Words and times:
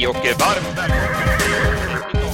Hej 0.00 0.08
och 0.08 0.14
varmt 0.16 0.78
välkomna 0.78 2.32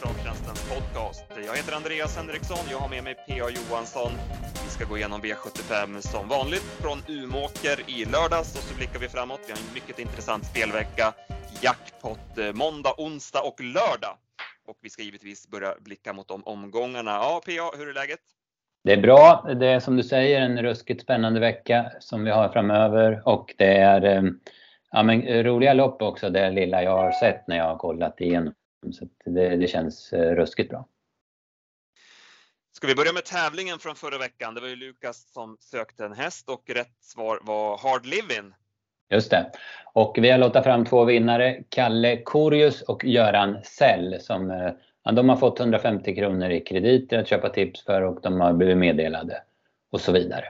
Travtjänstens 0.00 0.72
podcast. 0.74 1.24
Jag 1.46 1.56
heter 1.56 1.76
Andreas 1.76 2.16
Henriksson, 2.16 2.58
jag 2.70 2.78
har 2.78 2.88
med 2.88 3.04
mig 3.04 3.14
P.A. 3.14 3.46
Johansson. 3.50 4.12
Vi 4.64 4.70
ska 4.70 4.84
gå 4.84 4.96
igenom 4.96 5.20
V75 5.22 6.00
som 6.00 6.28
vanligt 6.28 6.62
från 6.62 6.98
Umåker 7.08 7.78
i 7.86 8.04
lördags 8.04 8.56
och 8.56 8.62
så 8.62 8.76
blickar 8.76 8.98
vi 8.98 9.08
framåt. 9.08 9.40
Vi 9.46 9.52
har 9.52 9.58
en 9.58 9.74
mycket 9.74 9.98
intressant 9.98 10.44
spelvecka. 10.46 11.14
Jackpot 11.62 12.38
eh, 12.38 12.52
måndag, 12.52 12.94
onsdag 12.98 13.40
och 13.40 13.60
lördag. 13.60 14.14
Och 14.66 14.76
vi 14.82 14.90
ska 14.90 15.02
givetvis 15.02 15.48
börja 15.48 15.74
blicka 15.80 16.12
mot 16.12 16.28
de 16.28 16.42
omgångarna. 16.44 17.10
Ja, 17.10 17.40
P.A. 17.46 17.70
hur 17.78 17.88
är 17.88 17.94
läget? 17.94 18.20
Det 18.84 18.92
är 18.92 19.00
bra. 19.00 19.46
Det 19.60 19.66
är 19.66 19.80
som 19.80 19.96
du 19.96 20.02
säger 20.02 20.40
en 20.40 20.62
ruskigt 20.62 21.02
spännande 21.02 21.40
vecka 21.40 21.92
som 22.00 22.24
vi 22.24 22.30
har 22.30 22.48
framöver 22.48 23.22
och 23.24 23.54
det 23.58 23.76
är 23.76 24.04
eh, 24.04 24.22
ja, 24.90 25.02
men 25.02 25.44
roliga 25.44 25.74
lopp 25.74 26.02
också 26.02 26.30
det 26.30 26.50
lilla 26.50 26.82
jag 26.82 26.96
har 26.96 27.12
sett 27.12 27.48
när 27.48 27.56
jag 27.56 27.64
har 27.64 27.76
kollat 27.76 28.20
igenom. 28.20 28.54
Så 28.92 29.08
det, 29.24 29.56
det 29.56 29.66
känns 29.66 30.12
eh, 30.12 30.34
ruskigt 30.34 30.70
bra. 30.70 30.86
Ska 32.76 32.86
vi 32.86 32.94
börja 32.94 33.12
med 33.12 33.24
tävlingen 33.24 33.78
från 33.78 33.94
förra 33.94 34.18
veckan? 34.18 34.54
Det 34.54 34.60
var 34.60 34.68
ju 34.68 34.76
Lukas 34.76 35.32
som 35.32 35.56
sökte 35.60 36.04
en 36.04 36.12
häst 36.12 36.48
och 36.48 36.70
rätt 36.70 36.96
svar 37.00 37.38
var 37.42 37.78
Hard 37.78 38.06
Living. 38.06 38.52
Just 39.10 39.30
det. 39.30 39.50
Och 39.92 40.18
vi 40.18 40.30
har 40.30 40.38
låtit 40.38 40.64
fram 40.64 40.84
två 40.84 41.04
vinnare, 41.04 41.62
Kalle 41.68 42.22
Korius 42.22 42.82
och 42.82 43.04
Göran 43.04 43.58
Sell 43.64 44.20
som 44.20 44.50
eh, 44.50 44.72
ja, 45.04 45.12
de 45.12 45.28
har 45.28 45.36
fått 45.36 45.60
150 45.60 46.14
kronor 46.14 46.50
i 46.50 46.60
krediter 46.60 47.18
att 47.18 47.28
köpa 47.28 47.48
tips 47.48 47.84
för 47.84 48.02
och 48.02 48.20
de 48.22 48.40
har 48.40 48.52
blivit 48.52 48.78
meddelade 48.78 49.42
och 49.90 50.00
så 50.00 50.12
vidare. 50.12 50.44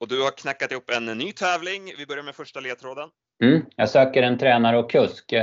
Och 0.00 0.08
du 0.08 0.22
har 0.22 0.30
knackat 0.30 0.72
ihop 0.72 0.90
en 0.90 1.04
ny 1.06 1.32
tävling. 1.32 1.92
Vi 1.98 2.06
börjar 2.06 2.22
med 2.22 2.34
första 2.34 2.60
ledtråden. 2.60 3.10
Mm, 3.42 3.66
jag 3.76 3.90
söker 3.90 4.22
en 4.22 4.38
tränare 4.38 4.78
och 4.78 4.90
kusk. 4.90 5.34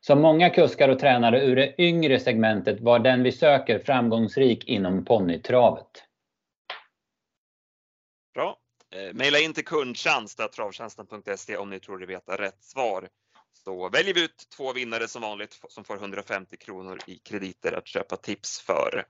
Som 0.00 0.20
många 0.20 0.50
kuskar 0.50 0.88
och 0.88 0.98
tränare 0.98 1.44
ur 1.44 1.56
det 1.56 1.74
yngre 1.78 2.20
segmentet 2.20 2.80
var 2.80 2.98
den 2.98 3.22
vi 3.22 3.32
söker 3.32 3.78
framgångsrik 3.78 4.64
inom 4.64 5.04
ponnytravet. 5.04 6.04
Bra. 8.34 8.58
Eh, 8.94 9.14
maila 9.14 9.38
in 9.38 9.54
till 9.54 9.64
kundtjänst 9.64 10.40
travtjänsten.se 10.52 11.56
om 11.56 11.70
ni 11.70 11.80
tror 11.80 11.98
ni 11.98 12.06
vet 12.06 12.28
rätt 12.28 12.64
svar. 12.64 13.08
Så 13.64 13.88
väljer 13.88 14.14
vi 14.14 14.24
ut 14.24 14.46
två 14.56 14.72
vinnare 14.72 15.08
som 15.08 15.22
vanligt 15.22 15.60
som 15.68 15.84
får 15.84 15.96
150 15.96 16.56
kronor 16.56 16.98
i 17.06 17.18
krediter 17.18 17.72
att 17.72 17.86
köpa 17.86 18.16
tips 18.16 18.60
för. 18.60 19.06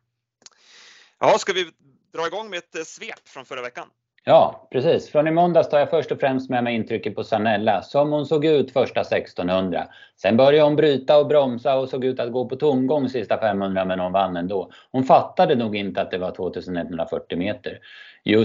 Ja, 1.18 1.38
ska 1.38 1.52
vi 1.52 1.70
dra 2.12 2.26
igång 2.26 2.50
med 2.50 2.58
ett 2.58 2.76
eh, 2.76 2.82
svep 2.82 3.28
från 3.28 3.44
förra 3.44 3.62
veckan? 3.62 3.88
Ja, 4.24 4.68
precis. 4.72 5.10
Från 5.10 5.28
i 5.28 5.30
måndags 5.30 5.68
tar 5.68 5.78
jag 5.78 5.90
först 5.90 6.12
och 6.12 6.20
främst 6.20 6.50
med 6.50 6.64
mig 6.64 6.74
intrycket 6.74 7.14
på 7.14 7.24
Sanella, 7.24 7.82
som 7.82 8.12
hon 8.12 8.26
såg 8.26 8.44
ut 8.44 8.72
första 8.72 9.00
1600. 9.00 9.86
Sen 10.16 10.36
började 10.36 10.64
hon 10.64 10.76
bryta 10.76 11.18
och 11.18 11.26
bromsa 11.26 11.78
och 11.78 11.88
såg 11.88 12.04
ut 12.04 12.20
att 12.20 12.32
gå 12.32 12.48
på 12.48 12.56
tomgång 12.56 13.08
sista 13.08 13.38
500 13.38 13.84
men 13.84 14.00
hon 14.00 14.12
vann 14.12 14.36
ändå. 14.36 14.70
Hon 14.92 15.04
fattade 15.04 15.54
nog 15.54 15.76
inte 15.76 16.02
att 16.02 16.10
det 16.10 16.18
var 16.18 16.30
2140 16.30 17.38
meter. 17.38 17.78
Jo 18.24 18.44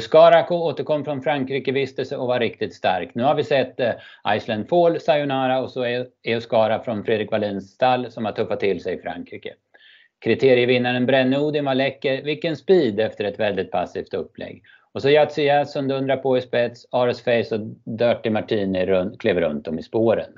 återkom 0.50 1.06
från 1.06 1.22
Frankrike-vistelse 1.22 2.18
och 2.18 2.28
var 2.28 2.40
riktigt 2.40 2.76
stark. 2.76 3.10
Nu 3.16 3.24
har 3.24 3.36
vi 3.36 3.44
sett 3.44 3.80
eh, 3.80 3.92
Iceland 4.36 4.70
Fall, 4.70 5.00
Sayonara 5.00 5.62
och 5.62 5.72
så 5.72 6.06
Euskara 6.24 6.80
från 6.80 7.04
Fredrik 7.04 7.32
Wallins 7.32 7.72
stall 7.72 8.12
som 8.12 8.26
har 8.26 8.32
tuffat 8.32 8.60
till 8.60 8.84
sig 8.84 8.96
i 8.96 9.02
Frankrike. 9.02 9.54
Kriterievinnaren 10.20 11.06
Brenne 11.06 11.40
Odin 11.40 11.66
var 11.66 11.76
läcker. 11.76 12.24
Vilken 12.24 12.56
speed 12.58 13.00
efter 13.00 13.26
ett 13.26 13.40
väldigt 13.40 13.72
passivt 13.72 14.14
upplägg. 14.14 14.64
Och 14.96 15.02
så 15.02 15.10
Yatzy 15.10 15.50
som 15.66 15.88
dundrar 15.88 16.18
på 16.18 16.38
i 16.38 16.42
spets, 16.42 16.88
Ares 16.92 17.22
Face 17.22 17.56
och 17.56 17.60
Dirty 17.98 18.30
Martini 18.30 18.86
rund, 18.86 19.22
klev 19.22 19.40
runt 19.40 19.68
om 19.68 19.80
i 19.80 19.84
spåren. 19.84 20.30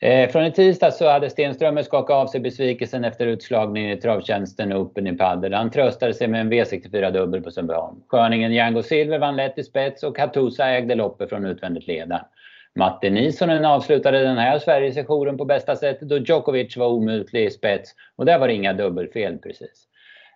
Eh, 0.00 0.30
från 0.30 0.44
i 0.44 0.52
tisdag 0.52 0.90
så 0.90 1.08
hade 1.08 1.30
Stenströmer 1.30 1.82
skakat 1.82 2.14
av 2.14 2.26
sig 2.26 2.40
besvikelsen 2.40 3.04
efter 3.04 3.26
utslagningen 3.26 3.90
i 3.90 4.00
travtjänsten 4.00 4.72
och 4.72 4.80
Open 4.80 5.06
i 5.06 5.12
padel. 5.12 5.54
Han 5.54 5.70
tröstade 5.70 6.14
sig 6.14 6.28
med 6.28 6.40
en 6.40 6.52
V64 6.52 7.10
dubbel 7.10 7.42
på 7.42 7.50
Sundbyholm. 7.50 8.02
Sköningen 8.08 8.52
Django 8.52 8.82
Silver 8.82 9.18
vann 9.18 9.36
lätt 9.36 9.58
i 9.58 9.64
spets 9.64 10.02
och 10.02 10.18
Hatusa 10.18 10.68
ägde 10.68 10.94
loppet 10.94 11.28
från 11.28 11.46
utvändigt 11.46 11.86
leda. 11.86 12.26
Matti 12.74 13.10
Nisonen 13.10 13.64
avslutade 13.64 14.18
den 14.22 14.38
här 14.38 14.58
Sverigesessionen 14.58 15.38
på 15.38 15.44
bästa 15.44 15.76
sätt 15.76 16.00
då 16.00 16.18
Djokovic 16.18 16.76
var 16.76 16.86
omutlig 16.86 17.44
i 17.44 17.50
spets 17.50 17.94
och 18.16 18.26
där 18.26 18.38
var 18.38 18.48
det 18.48 18.54
inga 18.54 18.72
dubbelfel 18.72 19.38
precis. 19.38 19.86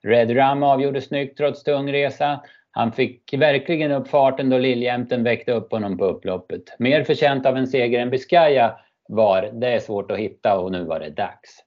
Red 0.03 0.30
Rum 0.30 0.62
avgjorde 0.62 1.00
snyggt 1.00 1.38
trots 1.38 1.64
tung 1.64 1.92
resa. 1.92 2.41
Han 2.76 2.92
fick 2.92 3.34
verkligen 3.34 3.92
upp 3.92 4.08
farten 4.08 4.50
då 4.50 4.58
Liljämten 4.58 5.24
väckte 5.24 5.52
upp 5.52 5.72
honom 5.72 5.98
på 5.98 6.04
upploppet. 6.04 6.62
Mer 6.78 7.04
förtjänt 7.04 7.46
av 7.46 7.56
en 7.56 7.66
seger 7.66 8.00
än 8.00 8.10
Biscaya 8.10 8.76
var, 9.08 9.50
det 9.52 9.66
är 9.66 9.78
svårt 9.78 10.10
att 10.10 10.18
hitta 10.18 10.58
och 10.58 10.72
nu 10.72 10.84
var 10.84 11.00
det 11.00 11.10
dags. 11.10 11.64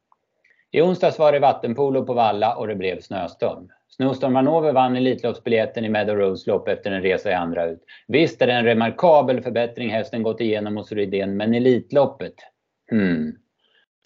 I 0.72 0.82
onsdags 0.82 1.20
var 1.20 1.32
det 1.32 1.40
vattenpolo 1.40 2.06
på 2.06 2.14
Valla 2.14 2.56
och 2.56 2.68
det 2.68 2.76
blev 2.76 3.00
snöstorm. 3.00 3.70
Snowstorm 3.90 4.36
Hanover 4.36 4.74
vann 4.74 4.96
Elitloppsbiljetten 4.96 5.86
i 5.86 5.90
Meadow 5.90 6.16
Rose 6.16 6.52
lopp 6.52 6.68
efter 6.68 6.92
en 6.92 7.02
resa 7.02 7.32
i 7.32 7.34
andra 7.34 7.66
ut. 7.66 7.84
Visst 8.08 8.42
är 8.42 8.48
det 8.48 8.54
en 8.54 8.66
remarkabel 8.66 9.42
förbättring 9.42 9.90
hästen 9.90 10.24
gått 10.24 10.42
igenom 10.42 10.78
hos 10.78 10.92
Rydén, 10.92 11.38
men 11.38 11.54
Elitloppet? 11.54 12.34
Hmm. 12.92 13.36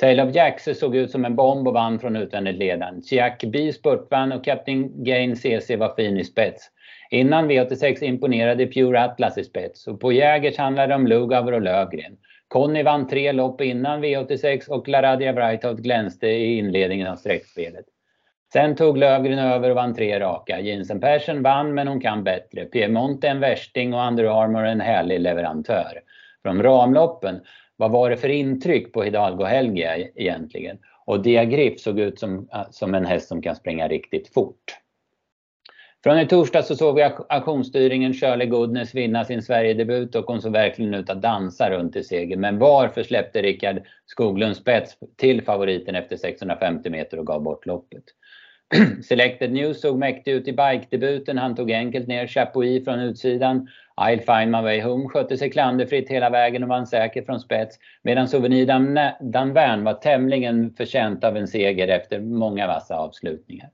Tale 0.01 0.23
of 0.23 0.35
Jacks 0.35 0.79
såg 0.79 0.95
ut 0.95 1.11
som 1.11 1.25
en 1.25 1.35
bomb 1.35 1.67
och 1.67 1.73
vann 1.73 1.99
från 1.99 2.15
utvändigt 2.15 2.57
ledaren. 2.57 3.01
Chiak 3.01 3.43
B 3.43 3.73
spurtvann 3.73 4.31
och 4.31 4.43
Captain 4.45 5.03
Gain 5.03 5.35
CC 5.35 5.75
var 5.75 5.95
fin 5.95 6.17
i 6.17 6.23
spets. 6.23 6.67
Innan 7.11 7.51
V86 7.51 8.03
imponerade 8.03 8.67
Pure 8.67 9.03
Atlas 9.03 9.37
i 9.37 9.43
spets 9.43 9.87
och 9.87 9.99
på 9.99 10.11
Jägers 10.11 10.57
handlade 10.57 10.87
det 10.87 10.95
om 10.95 11.07
Lugauer 11.07 11.51
och 11.51 11.61
Lövgren. 11.61 12.17
Conny 12.47 12.83
vann 12.83 13.07
tre 13.07 13.31
lopp 13.31 13.61
innan 13.61 14.03
V86 14.03 14.69
och 14.69 14.87
LaRadia 14.87 15.33
Breitholt 15.33 15.79
glänste 15.79 16.27
i 16.27 16.57
inledningen 16.57 17.07
av 17.07 17.15
sträckspelet. 17.15 17.85
Sen 18.53 18.75
tog 18.75 18.97
Lövgren 18.97 19.39
över 19.39 19.69
och 19.69 19.75
vann 19.75 19.95
tre 19.95 20.19
raka. 20.19 20.59
Jensen 20.59 20.99
Persson 20.99 21.43
vann 21.43 21.73
men 21.73 21.87
hon 21.87 22.01
kan 22.01 22.23
bättre. 22.23 22.65
Piemonte 22.65 23.27
en 23.27 23.39
värsting 23.39 23.93
och 23.93 24.07
Under 24.07 24.43
Armour 24.43 24.65
en 24.65 24.81
härlig 24.81 25.19
leverantör. 25.19 26.01
Från 26.43 26.63
ramloppen, 26.63 27.39
vad 27.77 27.91
var 27.91 28.09
det 28.09 28.17
för 28.17 28.29
intryck 28.29 28.93
på 28.93 29.03
Hidalgo 29.03 29.43
Helgia 29.43 29.97
egentligen? 29.97 30.77
Och 31.05 31.21
Diagriff 31.21 31.79
såg 31.79 31.99
ut 31.99 32.19
som, 32.19 32.49
äh, 32.53 32.61
som 32.71 32.95
en 32.95 33.05
häst 33.05 33.27
som 33.27 33.41
kan 33.41 33.55
springa 33.55 33.87
riktigt 33.87 34.33
fort. 34.33 34.81
Från 36.03 36.19
i 36.19 36.27
torsdag 36.27 36.63
så 36.63 36.75
såg 36.75 36.95
vi 36.95 37.09
auktionsstyrningen 37.29 38.13
Shirley 38.13 38.47
Goodness 38.47 38.95
vinna 38.95 39.25
sin 39.25 39.41
Sverigedebut 39.41 40.15
och 40.15 40.25
hon 40.25 40.41
såg 40.41 40.51
verkligen 40.51 40.93
ut 40.93 41.09
att 41.09 41.21
dansa 41.21 41.69
runt 41.69 41.95
i 41.95 42.03
seger. 42.03 42.37
Men 42.37 42.59
varför 42.59 43.03
släppte 43.03 43.41
Rickard 43.41 43.81
Skoglund 44.05 44.55
spets 44.55 44.97
till 45.17 45.41
favoriten 45.41 45.95
efter 45.95 46.17
650 46.17 46.89
meter 46.89 47.19
och 47.19 47.27
gav 47.27 47.43
bort 47.43 47.65
loppet? 47.65 48.03
Selected 49.03 49.51
News 49.51 49.81
såg 49.81 49.97
mäktig 49.97 50.31
ut 50.31 50.47
i 50.47 50.51
bike-debuten. 50.51 51.37
Han 51.37 51.55
tog 51.55 51.71
enkelt 51.71 52.07
ner 52.07 52.27
Chapuis 52.27 52.83
från 52.83 52.99
utsidan. 52.99 53.67
I'll 54.01 54.39
find 54.39 54.51
my 54.51 54.61
way 54.61 54.81
home 54.81 55.09
skötte 55.09 55.37
sig 55.37 55.51
klanderfritt 55.51 56.09
hela 56.09 56.29
vägen 56.29 56.63
och 56.63 56.69
vann 56.69 56.87
säkert 56.87 57.25
från 57.25 57.39
spets. 57.39 57.79
Medan 58.03 58.27
Souvenir 58.27 58.65
Danvern 59.31 59.83
var 59.83 59.93
tämligen 59.93 60.73
förtjänt 60.73 61.23
av 61.23 61.37
en 61.37 61.47
seger 61.47 61.87
efter 61.87 62.19
många 62.19 62.67
vassa 62.67 62.97
avslutningar. 62.97 63.69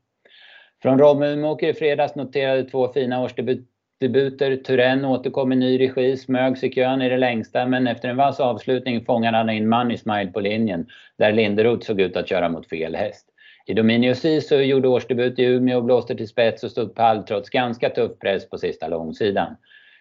Från 0.81 0.99
Romumåker 0.99 1.67
i 1.67 1.73
fredags 1.73 2.15
noterade 2.15 2.63
två 2.63 2.87
fina 2.93 3.23
årsdebuter. 3.23 4.55
Turen 4.55 5.05
återkom 5.05 5.51
i 5.51 5.55
ny 5.55 5.79
regi, 5.79 6.17
smög 6.17 6.57
sig 6.57 6.71
kön 6.71 7.01
i 7.01 7.09
det 7.09 7.17
längsta 7.17 7.65
men 7.65 7.87
efter 7.87 8.09
en 8.09 8.17
vass 8.17 8.39
avslutning 8.39 9.05
fångade 9.05 9.37
han 9.37 9.49
in 9.49 9.69
Money 9.69 9.97
Smile 9.97 10.31
på 10.31 10.39
linjen 10.39 10.87
där 11.17 11.31
Linderoth 11.31 11.85
såg 11.85 12.01
ut 12.01 12.17
att 12.17 12.29
köra 12.29 12.49
mot 12.49 12.69
fel 12.69 12.95
häst. 12.95 13.27
I 13.65 13.73
Dominio 13.73 14.13
Sisu 14.13 14.61
gjorde 14.61 14.87
årsdebut 14.87 15.39
i 15.39 15.43
Umeå 15.43 15.77
och 15.77 15.83
blåste 15.83 16.15
till 16.15 16.27
spets 16.27 16.63
och 16.63 16.71
stod 16.71 16.95
pall 16.95 17.23
trots 17.23 17.49
ganska 17.49 17.89
tuff 17.89 18.19
press 18.19 18.49
på 18.49 18.57
sista 18.57 18.87
långsidan. 18.87 19.55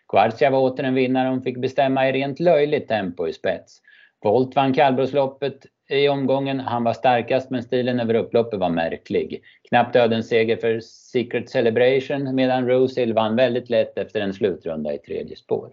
Quartzia 0.08 0.50
var 0.50 0.58
åter 0.58 0.84
en 0.84 0.94
vinnare. 0.94 1.28
Hon 1.28 1.42
fick 1.42 1.56
bestämma 1.56 2.08
i 2.08 2.12
rent 2.12 2.40
löjligt 2.40 2.88
tempo 2.88 3.28
i 3.28 3.32
spets. 3.32 3.80
Volt 4.22 4.56
vann 4.56 4.72
kallbrosloppet 4.72 5.66
i 5.88 6.08
omgången. 6.08 6.60
Han 6.60 6.84
var 6.84 6.92
starkast 6.92 7.50
men 7.50 7.62
stilen 7.62 8.00
över 8.00 8.14
upploppet 8.14 8.60
var 8.60 8.70
märklig. 8.70 9.42
Knappt 9.68 9.92
dödens 9.92 10.28
seger 10.28 10.56
för 10.56 10.80
Secret 10.80 11.50
Celebration 11.50 12.34
medan 12.34 12.68
Rosehill 12.68 13.12
vann 13.12 13.36
väldigt 13.36 13.70
lätt 13.70 13.98
efter 13.98 14.20
en 14.20 14.34
slutrunda 14.34 14.94
i 14.94 14.98
tredje 14.98 15.36
spår. 15.36 15.70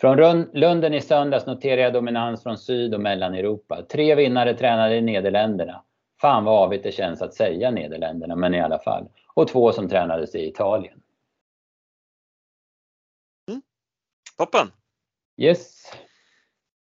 Från 0.00 0.46
Lunden 0.52 0.94
i 0.94 1.00
söndags 1.00 1.46
noterar 1.46 1.80
jag 1.82 1.92
dominans 1.92 2.42
från 2.42 2.58
Syd 2.58 2.94
och 2.94 3.00
Mellaneuropa. 3.00 3.82
Tre 3.82 4.14
vinnare 4.14 4.54
tränade 4.54 4.96
i 4.96 5.00
Nederländerna. 5.00 5.82
Fan 6.20 6.44
vad 6.44 6.62
avigt 6.62 6.84
det 6.84 6.92
känns 6.92 7.22
att 7.22 7.34
säga 7.34 7.70
Nederländerna, 7.70 8.36
men 8.36 8.54
i 8.54 8.60
alla 8.60 8.78
fall. 8.78 9.08
Och 9.34 9.48
två 9.48 9.72
som 9.72 9.88
tränades 9.88 10.34
i 10.34 10.48
Italien. 10.48 11.01
Toppen! 14.42 14.72
Yes. 15.36 15.92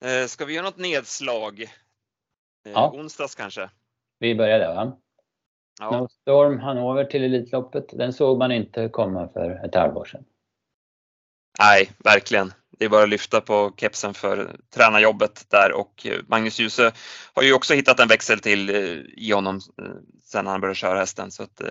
Eh, 0.06 0.28
ska 0.28 0.46
vi 0.46 0.54
göra 0.54 0.66
något 0.66 0.78
nedslag? 0.78 1.62
Eh, 1.62 2.72
ja. 2.74 2.92
Onsdags 2.94 3.36
kanske? 3.36 3.70
Vi 4.20 4.36
börjar 4.36 4.60
där 4.60 4.76
va? 4.76 4.98
Ja. 5.80 5.90
Snowstorm 5.90 6.60
Hannover 6.60 7.06
till 7.06 7.24
Elitloppet. 7.24 7.86
Den 7.90 8.14
såg 8.14 8.38
man 8.38 8.52
inte 8.52 8.90
komma 8.90 9.30
för 9.34 9.66
ett 9.66 9.76
halvår 9.76 10.06
sedan. 10.06 10.24
Nej, 11.60 11.92
verkligen. 11.98 12.54
det 12.70 12.86
är 12.86 12.90
bara 12.90 13.04
att 13.04 13.10
lyfta 13.10 13.42
på 13.42 13.74
kepsen 13.78 14.14
för 14.14 14.56
tränarjobbet 14.76 15.46
där 15.50 15.72
och 15.72 16.08
Magnus 16.28 16.60
Djuse 16.60 16.92
har 17.34 17.44
ju 17.44 17.54
också 17.54 17.74
hittat 17.74 18.00
en 18.00 18.08
växel 18.08 18.40
till 18.40 18.70
i 19.18 19.32
honom 19.32 19.60
sen 20.24 20.48
han 20.48 20.62
började 20.62 20.76
köra 20.76 21.00
hästen. 21.00 21.32
Så 21.32 21.44
att, 21.44 21.62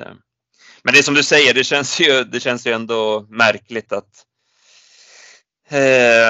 men 0.83 0.93
det 0.93 0.99
är 0.99 1.03
som 1.03 1.15
du 1.15 1.23
säger, 1.23 1.55
det 1.55 1.65
känns 1.65 2.01
ju, 2.01 2.25
det 2.25 2.41
känns 2.41 2.67
ju 2.67 2.73
ändå 2.73 3.27
märkligt 3.29 3.93
att, 3.93 4.27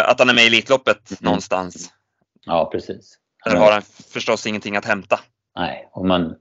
att 0.07 0.19
han 0.19 0.29
är 0.29 0.35
med 0.35 0.45
i 0.45 0.47
Elitloppet 0.47 1.11
mm. 1.11 1.19
någonstans. 1.21 1.93
Ja, 2.45 2.69
precis. 2.73 3.19
Där 3.45 3.57
har 3.57 3.73
han 3.73 3.83
förstås 3.83 4.47
ingenting 4.47 4.77
att 4.77 4.85
hämta. 4.85 5.21
Nej, 5.57 5.89
och 5.93 6.07
man, 6.07 6.37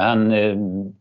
han 0.00 0.30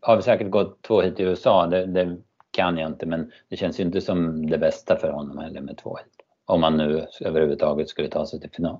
har 0.01 0.21
säkert 0.21 0.49
gått 0.49 0.81
två 0.81 1.01
hit 1.01 1.19
i 1.19 1.23
USA, 1.23 1.67
det, 1.67 1.85
det 1.85 2.17
kan 2.51 2.77
jag 2.77 2.89
inte, 2.89 3.05
men 3.05 3.31
det 3.49 3.57
känns 3.57 3.79
ju 3.79 3.83
inte 3.83 4.01
som 4.01 4.49
det 4.49 4.57
bästa 4.57 4.97
för 4.99 5.11
honom 5.11 5.37
heller 5.37 5.61
med 5.61 5.77
två 5.77 5.97
hit. 5.97 6.13
Om 6.45 6.61
man 6.61 6.77
nu 6.77 7.07
överhuvudtaget 7.21 7.89
skulle 7.89 8.09
ta 8.09 8.25
sig 8.25 8.41
till 8.41 8.51
final. 8.51 8.79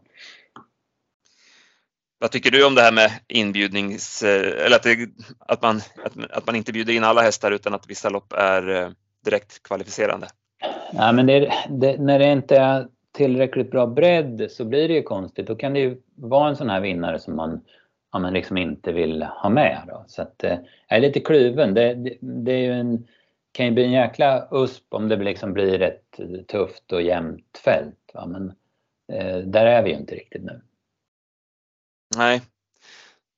Vad 2.19 2.31
tycker 2.31 2.51
du 2.51 2.65
om 2.65 2.75
det 2.75 2.81
här 2.81 2.92
med 2.92 3.12
inbjudnings, 3.27 4.24
eller 4.24 4.75
att, 4.75 4.83
det, 4.83 5.09
att, 5.39 5.62
man, 5.62 5.77
att, 5.77 6.31
att, 6.31 6.45
man 6.45 6.56
inte 6.56 6.74
bjuder 6.74 6.94
in 6.94 7.03
alla 7.03 7.21
hästar 7.21 7.51
utan 7.51 7.74
att 7.74 7.89
vissa 7.89 8.09
lopp 8.09 8.33
är 8.33 8.69
eh, 8.69 8.89
direkt 9.25 9.63
kvalificerande? 9.63 10.27
Ja, 10.94 11.11
men 11.11 11.25
det, 11.25 11.53
det, 11.69 11.97
när 11.97 12.19
det 12.19 12.31
inte 12.31 12.57
är 12.57 12.88
tillräckligt 13.11 13.71
bra 13.71 13.88
bredd 13.88 14.47
så 14.51 14.65
blir 14.65 14.88
det 14.88 14.94
ju 14.94 15.03
konstigt. 15.03 15.47
Då 15.47 15.56
kan 15.56 15.73
det 15.73 15.79
ju 15.79 16.01
vara 16.15 16.50
en 16.50 16.56
sån 16.56 16.69
här 16.69 16.81
vinnare 16.81 17.19
som 17.19 17.35
man, 17.35 17.61
ja, 18.11 18.19
man 18.19 18.33
liksom 18.33 18.57
inte 18.57 18.91
vill 18.91 19.23
ha 19.23 19.50
med. 19.50 19.83
Då. 19.88 20.03
Så 20.07 20.21
att, 20.21 20.44
eh, 20.44 20.57
jag 20.88 20.97
är 20.97 21.01
lite 21.01 21.19
kluven. 21.19 21.73
Det, 21.73 21.94
det, 21.94 22.17
det 22.21 22.51
är 22.51 22.59
ju 22.59 22.73
en 22.73 23.07
kan 23.51 23.65
ju 23.65 23.71
bli 23.71 23.83
en 23.83 23.91
jäkla 23.91 24.47
USP 24.51 24.94
om 24.94 25.09
det 25.09 25.15
liksom 25.15 25.53
blir 25.53 25.81
ett 25.81 26.19
tufft 26.47 26.91
och 26.91 27.01
jämnt 27.01 27.61
fält. 27.63 28.11
Va? 28.13 28.25
Men 28.25 28.50
eh, 29.11 29.38
där 29.38 29.65
är 29.65 29.83
vi 29.83 29.89
ju 29.89 29.95
inte 29.95 30.15
riktigt 30.15 30.44
nu. 30.44 30.61
Nej. 32.15 32.41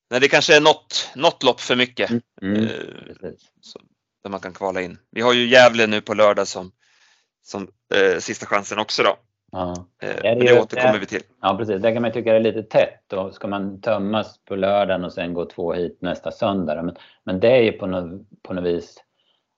Nej, 0.10 0.20
det 0.20 0.28
kanske 0.28 0.56
är 0.56 0.62
något, 0.62 1.12
något 1.16 1.44
lopp 1.44 1.60
för 1.60 1.76
mycket. 1.76 2.10
Mm. 2.10 2.22
Mm. 2.42 2.64
Eh, 2.64 3.32
så, 3.62 3.80
där 4.24 4.30
man 4.30 4.40
kan 4.40 4.54
kvala 4.54 4.82
in. 4.82 4.98
Vi 5.12 5.22
har 5.22 5.34
ju 5.34 5.48
Gävle 5.48 5.88
nu 5.88 6.02
på 6.02 6.14
lördag 6.14 6.48
som, 6.48 6.72
som 7.42 7.68
eh, 7.96 8.20
sista 8.20 8.46
chansen 8.46 8.80
också 8.80 9.04
då. 9.04 9.16
Ja. 9.52 9.88
Eh, 10.02 10.16
det, 10.22 10.36
det 10.36 10.62
återkommer 10.62 11.00
vi 11.00 11.06
till. 11.06 11.22
Ja 11.42 11.58
precis, 11.58 11.82
det 11.82 11.94
kan 11.94 12.02
man 12.02 12.12
tycka 12.12 12.36
är 12.36 12.40
lite 12.40 12.64
tätt. 12.64 13.04
Då 13.08 13.32
ska 13.32 13.48
man 13.48 13.82
tömmas 13.82 14.40
på 14.46 14.56
lördagen 14.56 15.04
och 15.04 15.14
sen 15.14 15.34
gå 15.34 15.46
två 15.46 15.74
hit 15.74 15.98
nästa 16.02 16.32
söndag. 16.32 16.84
Men, 16.84 16.96
men 17.24 17.40
det 17.40 17.52
är 17.52 17.62
ju 17.62 17.72
på 17.72 17.88
något, 17.88 18.22
på 18.44 18.54
något 18.54 18.66
vis 18.66 18.98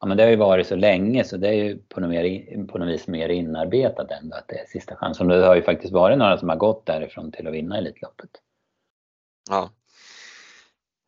ja, 0.03 0.07
men 0.07 0.17
det 0.17 0.23
har 0.23 0.29
ju 0.29 0.35
varit 0.35 0.67
så 0.67 0.75
länge 0.75 1.23
så 1.23 1.37
det 1.37 1.47
är 1.47 1.53
ju 1.53 1.77
på 1.77 1.99
något, 1.99 2.09
mer, 2.09 2.67
på 2.67 2.77
något 2.77 2.87
vis 2.87 3.07
mer 3.07 3.29
inarbetat 3.29 4.11
ändå 4.11 4.37
att 4.37 4.47
det 4.47 4.59
är 4.59 4.65
sista 4.65 4.95
chansen. 4.95 5.27
Det 5.27 5.45
har 5.45 5.55
ju 5.55 5.63
faktiskt 5.63 5.93
varit 5.93 6.17
några 6.17 6.37
som 6.37 6.49
har 6.49 6.55
gått 6.55 6.85
därifrån 6.85 7.31
till 7.31 7.47
att 7.47 7.53
vinna 7.53 7.77
Elitloppet. 7.77 8.29
Ja. 9.49 9.69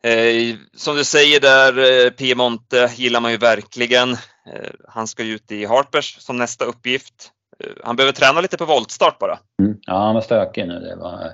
Eh, 0.10 0.56
som 0.74 0.96
du 0.96 1.04
säger 1.04 1.40
där, 1.40 2.06
eh, 2.06 2.12
Piemonte 2.12 2.92
gillar 2.96 3.22
man 3.22 3.32
ju 3.32 3.38
verkligen. 3.38 4.10
Eh, 4.46 4.70
han 4.88 5.08
ska 5.08 5.24
ju 5.24 5.34
ut 5.34 5.52
i 5.52 5.66
Harpers 5.66 6.18
som 6.20 6.38
nästa 6.38 6.66
uppgift. 6.66 7.32
Eh, 7.60 7.72
han 7.84 7.96
behöver 7.96 8.14
träna 8.14 8.42
lite 8.42 8.58
på 8.58 8.66
voltstart 8.66 9.20
bara. 9.20 9.40
Mm. 9.60 9.80
Ja, 9.82 9.94
han 9.94 10.16
var 10.16 10.22
stökig 10.22 10.68
nu. 10.68 10.80
Det 10.80 10.96
var, 10.96 11.34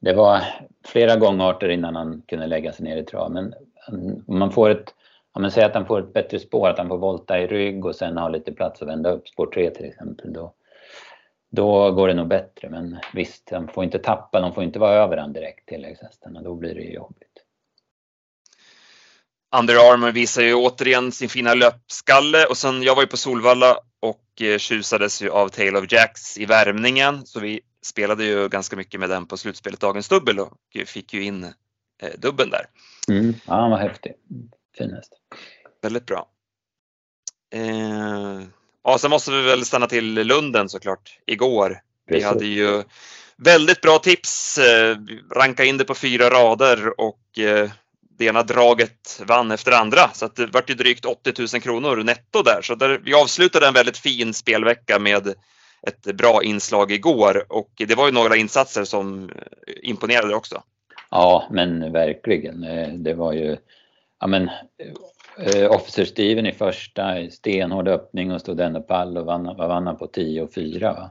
det 0.00 0.12
var 0.12 0.42
flera 0.86 1.16
gångarter 1.16 1.68
innan 1.68 1.96
han 1.96 2.22
kunde 2.28 2.46
lägga 2.46 2.72
sig 2.72 2.84
ner 2.84 2.96
i 2.96 3.04
trav. 3.04 3.32
Men 3.32 3.54
mm, 3.88 4.24
om 4.26 4.38
man 4.38 4.52
får 4.52 4.70
ett 4.70 4.94
om 5.34 5.42
man 5.42 5.50
säger 5.50 5.66
att 5.68 5.74
han 5.74 5.86
får 5.86 6.00
ett 6.00 6.12
bättre 6.12 6.38
spår, 6.38 6.68
att 6.68 6.78
han 6.78 6.88
får 6.88 6.98
volta 6.98 7.38
i 7.38 7.46
rygg 7.46 7.84
och 7.84 7.96
sen 7.96 8.16
har 8.16 8.30
lite 8.30 8.52
plats 8.52 8.82
att 8.82 8.88
vända 8.88 9.10
upp, 9.10 9.28
spår 9.28 9.46
3 9.46 9.70
till 9.70 9.86
exempel, 9.86 10.32
då, 10.32 10.52
då 11.50 11.90
går 11.90 12.08
det 12.08 12.14
nog 12.14 12.28
bättre. 12.28 12.70
Men 12.70 12.98
visst, 13.14 13.50
han 13.50 13.68
får 13.68 13.84
inte 13.84 13.98
tappa, 13.98 14.40
de 14.40 14.54
får 14.54 14.64
inte 14.64 14.78
vara 14.78 14.94
över 14.94 15.16
han 15.16 15.32
direkt, 15.32 15.68
tilläggshästarna, 15.68 16.42
då 16.42 16.54
blir 16.54 16.74
det 16.74 16.82
jobbigt. 16.82 17.31
Under 19.56 19.92
Armour 19.92 20.12
visar 20.12 20.42
ju 20.42 20.54
återigen 20.54 21.12
sin 21.12 21.28
fina 21.28 21.54
löpskalle 21.54 22.46
och 22.46 22.56
sen, 22.56 22.82
jag 22.82 22.94
var 22.94 23.02
ju 23.02 23.06
på 23.06 23.16
Solvalla 23.16 23.78
och 24.00 24.42
eh, 24.42 24.58
tjusades 24.58 25.22
ju 25.22 25.30
av 25.30 25.48
Tale 25.48 25.78
of 25.78 25.92
Jacks 25.92 26.38
i 26.38 26.44
värmningen, 26.44 27.26
så 27.26 27.40
vi 27.40 27.60
spelade 27.82 28.24
ju 28.24 28.48
ganska 28.48 28.76
mycket 28.76 29.00
med 29.00 29.10
den 29.10 29.26
på 29.26 29.36
slutspelet 29.36 29.80
Dagens 29.80 30.08
Dubbel 30.08 30.40
och 30.40 30.52
fick 30.86 31.14
ju 31.14 31.22
in 31.22 31.44
eh, 32.02 32.10
dubben 32.18 32.50
där. 32.50 32.66
Mm, 33.08 33.34
ja, 33.46 33.54
han 33.54 33.70
var 33.70 33.78
häftig. 33.78 34.12
Fin 34.78 34.90
häst. 34.90 35.12
Väldigt 35.82 36.06
bra. 36.06 36.28
Eh, 37.54 38.42
ja, 38.84 38.98
sen 38.98 39.10
måste 39.10 39.30
vi 39.30 39.42
väl 39.42 39.64
stanna 39.64 39.86
till 39.86 40.14
Lunden 40.14 40.68
såklart 40.68 41.18
igår. 41.26 41.80
Precis. 42.08 42.22
Vi 42.22 42.28
hade 42.28 42.46
ju 42.46 42.82
väldigt 43.36 43.80
bra 43.80 43.98
tips. 43.98 44.58
Eh, 44.58 44.96
ranka 45.36 45.64
in 45.64 45.76
det 45.76 45.84
på 45.84 45.94
fyra 45.94 46.30
rader 46.30 47.00
och 47.00 47.38
eh, 47.38 47.70
det 48.22 48.28
ena 48.28 48.42
draget 48.42 49.22
vann 49.26 49.50
efter 49.50 49.72
andra 49.72 50.08
så 50.12 50.24
att 50.24 50.36
det 50.36 50.46
vart 50.46 50.70
ju 50.70 50.74
drygt 50.74 51.04
80 51.04 51.32
000 51.38 51.62
kronor 51.62 51.96
netto 51.96 52.42
där. 52.42 52.62
Så 52.62 52.74
där, 52.74 53.00
vi 53.04 53.14
avslutade 53.14 53.66
en 53.66 53.74
väldigt 53.74 53.98
fin 53.98 54.34
spelvecka 54.34 54.98
med 54.98 55.28
ett 55.86 56.16
bra 56.16 56.42
inslag 56.42 56.92
igår 56.92 57.46
och 57.48 57.70
det 57.76 57.94
var 57.94 58.06
ju 58.06 58.12
några 58.12 58.36
insatser 58.36 58.84
som 58.84 59.30
imponerade 59.82 60.34
också. 60.34 60.62
Ja, 61.10 61.48
men 61.50 61.92
verkligen. 61.92 62.64
Eh, 62.64 62.88
det 62.88 63.14
var 63.14 63.32
ju 63.32 63.56
ja 64.20 64.26
men, 64.26 64.50
eh, 65.38 65.70
Officer 65.70 66.04
Steven 66.04 66.46
i 66.46 66.52
första, 66.52 67.30
stenhård 67.30 67.88
öppning 67.88 68.32
och 68.32 68.40
stod 68.40 68.60
ändå 68.60 68.80
pall 68.80 69.18
och 69.18 69.26
vann, 69.26 69.44
vad 69.44 69.68
vann 69.68 69.86
han 69.86 69.98
på 69.98 70.06
10 70.06 70.42
och 70.42 70.54
4 70.54 70.92
va? 70.92 71.10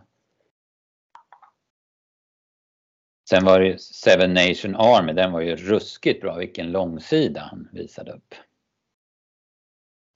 Sen 3.32 3.46
var 3.46 3.60
det 3.60 3.82
Seven 3.82 4.34
Nation 4.34 4.76
Army, 4.76 5.14
den 5.14 5.32
var 5.32 5.42
ju 5.42 5.56
ruskigt 5.56 6.22
bra, 6.22 6.36
vilken 6.36 6.72
långsida 6.72 7.42
han 7.42 7.70
visade 7.72 8.12
upp. 8.12 8.36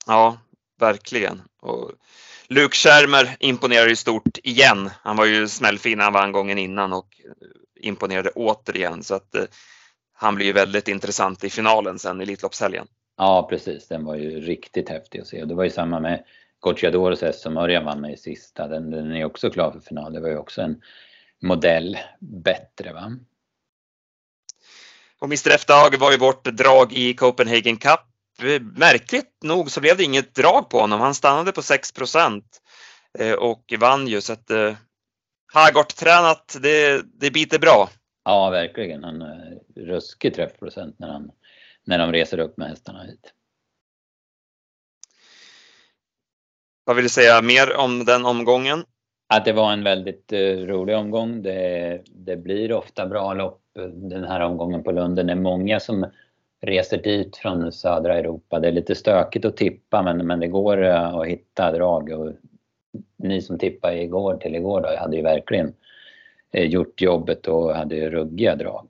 Ja, 0.06 0.38
verkligen. 0.78 1.42
Och 1.60 1.92
Luke 2.48 2.76
Schermer 2.76 3.36
imponerar 3.40 3.88
ju 3.88 3.96
stort 3.96 4.38
igen. 4.42 4.90
Han 5.02 5.16
var 5.16 5.26
ju 5.26 5.48
smällfin 5.48 6.00
han 6.00 6.12
vann 6.12 6.32
gången 6.32 6.58
innan 6.58 6.92
och 6.92 7.08
imponerade 7.80 8.30
återigen 8.30 9.02
så 9.02 9.14
att 9.14 9.34
eh, 9.34 9.44
han 10.12 10.34
blir 10.34 10.46
ju 10.46 10.52
väldigt 10.52 10.88
intressant 10.88 11.44
i 11.44 11.50
finalen 11.50 11.98
sen, 11.98 12.20
Elitloppshelgen. 12.20 12.86
Ja, 13.16 13.46
precis. 13.50 13.88
Den 13.88 14.04
var 14.04 14.14
ju 14.14 14.40
riktigt 14.40 14.88
häftig 14.88 15.20
att 15.20 15.26
se. 15.26 15.42
Och 15.42 15.48
det 15.48 15.54
var 15.54 15.64
ju 15.64 15.70
samma 15.70 16.00
med 16.00 16.24
Gocciadores 16.60 17.22
häst 17.22 17.40
som 17.40 17.56
Örjan 17.56 17.84
vann 17.84 18.00
med 18.00 18.12
i 18.12 18.16
sista. 18.16 18.68
Den, 18.68 18.90
den 18.90 19.12
är 19.12 19.24
också 19.24 19.50
klar 19.50 19.70
för 19.70 19.80
final. 19.80 20.12
Det 20.12 20.20
var 20.20 20.28
ju 20.28 20.38
också 20.38 20.62
en 20.62 20.82
modell 21.42 21.98
bättre. 22.20 22.92
Va? 22.92 23.12
Och 25.18 25.26
Mr 25.26 25.50
F-Dag 25.50 25.96
var 25.98 26.10
ju 26.12 26.18
vårt 26.18 26.44
drag 26.44 26.92
i 26.92 27.14
Copenhagen 27.14 27.76
Cup. 27.76 28.00
Märkligt 28.76 29.42
nog 29.42 29.70
så 29.70 29.80
blev 29.80 29.96
det 29.96 30.04
inget 30.04 30.34
drag 30.34 30.70
på 30.70 30.80
honom. 30.80 31.00
Han 31.00 31.14
stannade 31.14 31.52
på 31.52 31.62
6 31.62 31.92
eh, 33.18 33.32
och 33.32 33.74
vann 33.78 34.08
ju 34.08 34.20
så 34.20 34.32
att 34.32 34.50
eh, 34.50 34.76
Hagort-tränat, 35.52 36.56
det, 36.60 37.02
det 37.20 37.30
biter 37.30 37.58
bra. 37.58 37.90
Ja, 38.24 38.50
verkligen. 38.50 39.04
Han 39.04 39.22
är 39.22 39.58
ruskig 39.76 40.34
träffprocent 40.34 40.98
när, 40.98 41.08
han, 41.08 41.30
när 41.84 41.98
de 41.98 42.12
reser 42.12 42.38
upp 42.38 42.56
med 42.56 42.68
hästarna 42.68 43.02
hit. 43.02 43.32
Vad 46.84 46.96
vill 46.96 47.04
du 47.04 47.08
säga 47.08 47.42
mer 47.42 47.76
om 47.76 48.04
den 48.04 48.26
omgången? 48.26 48.84
Att 49.28 49.44
det 49.44 49.52
var 49.52 49.72
en 49.72 49.84
väldigt 49.84 50.32
uh, 50.32 50.66
rolig 50.66 50.96
omgång. 50.96 51.42
Det, 51.42 52.00
det, 52.06 52.36
blir 52.36 52.72
ofta 52.72 53.06
bra 53.06 53.34
lopp 53.34 53.62
den 53.94 54.24
här 54.24 54.40
omgången 54.40 54.82
på 54.82 54.92
Lunden. 54.92 55.26
Det 55.26 55.32
är 55.32 55.36
många 55.36 55.80
som 55.80 56.06
reser 56.60 57.02
dit 57.02 57.36
från 57.36 57.72
södra 57.72 58.18
Europa. 58.18 58.60
Det 58.60 58.68
är 58.68 58.72
lite 58.72 58.94
stökigt 58.94 59.44
att 59.44 59.56
tippa 59.56 60.02
men, 60.02 60.26
men 60.26 60.40
det 60.40 60.48
går 60.48 60.82
uh, 60.82 61.16
att 61.16 61.26
hitta 61.26 61.72
drag. 61.72 62.10
Och 62.10 62.32
ni 63.16 63.42
som 63.42 63.58
tippade 63.58 64.02
igår 64.02 64.36
till 64.36 64.54
igår 64.54 64.80
då, 64.80 64.96
hade 64.96 65.16
ju 65.16 65.22
verkligen 65.22 65.74
eh, 66.52 66.64
gjort 66.64 67.00
jobbet 67.00 67.46
och 67.48 67.74
hade 67.74 68.10
ruggiga 68.10 68.56
drag. 68.56 68.88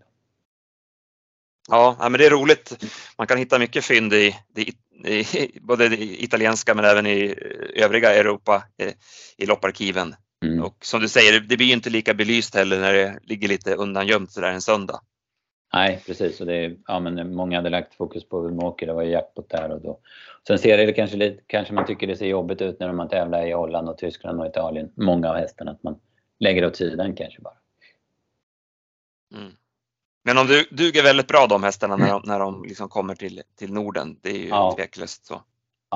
Ja, 1.69 1.97
men 2.01 2.13
det 2.13 2.27
är 2.27 2.31
roligt. 2.31 2.85
Man 3.19 3.27
kan 3.27 3.39
hitta 3.39 3.59
mycket 3.59 3.85
fynd 3.85 4.13
i, 4.13 4.35
i, 4.57 4.75
i 5.05 5.61
både 5.61 5.89
det 5.89 6.23
italienska 6.23 6.75
men 6.75 6.85
även 6.85 7.07
i 7.07 7.35
övriga 7.75 8.15
Europa 8.15 8.65
i, 8.79 8.85
i 9.43 9.47
lopparkiven. 9.47 10.15
Mm. 10.45 10.65
Och 10.65 10.77
som 10.85 11.01
du 11.01 11.09
säger, 11.09 11.41
det 11.41 11.57
blir 11.57 11.67
ju 11.67 11.73
inte 11.73 11.91
lika 11.91 12.15
belyst 12.15 12.55
heller 12.55 12.81
när 12.81 12.93
det 12.93 13.19
ligger 13.23 13.49
lite 13.49 13.75
undangömt 13.75 14.31
sådär 14.31 14.53
en 14.53 14.61
söndag. 14.61 15.01
Nej, 15.75 16.03
precis. 16.07 16.41
Och 16.41 16.47
det 16.47 16.55
är, 16.55 16.77
ja, 16.87 17.01
men 17.01 17.35
många 17.35 17.59
hade 17.59 17.71
lagt 17.71 17.95
fokus 17.95 18.29
på 18.29 18.49
Umeåker, 18.49 18.87
det 18.87 18.93
var 18.93 19.03
ju 19.03 19.11
jackpot 19.11 19.51
där 19.51 19.71
och 19.71 19.81
då. 19.81 20.01
Sen 20.47 20.59
ser 20.59 20.77
det 20.87 20.93
kanske 20.93 21.17
lite, 21.17 21.43
kanske 21.47 21.75
man 21.75 21.87
tycker 21.87 22.07
det 22.07 22.17
ser 22.17 22.27
jobbigt 22.27 22.63
ut 22.63 22.81
när 22.81 22.93
man 22.93 23.09
tävlar 23.09 23.47
i 23.47 23.53
Holland 23.53 23.89
och 23.89 23.99
Tyskland 23.99 24.41
och 24.41 24.47
Italien, 24.47 24.93
många 24.95 25.31
av 25.31 25.37
hästarna, 25.37 25.71
att 25.71 25.83
man 25.83 26.01
lägger 26.39 26.67
åt 26.67 26.77
sidan 26.77 27.15
kanske 27.15 27.41
bara. 27.41 27.57
Mm. 29.35 29.53
Men 30.25 30.37
de 30.37 30.65
duger 30.71 31.03
väldigt 31.03 31.29
bra 31.29 31.47
de 31.47 31.63
hästarna 31.63 31.97
när 31.97 32.09
de, 32.09 32.23
när 32.25 32.39
de 32.39 32.65
liksom 32.65 32.89
kommer 32.89 33.15
till, 33.15 33.43
till 33.59 33.73
Norden. 33.73 34.19
Det 34.23 34.31
är 34.31 34.39
ju 34.39 34.49
ja. 34.49 34.75
tveklöst 34.77 35.27
så. 35.27 35.43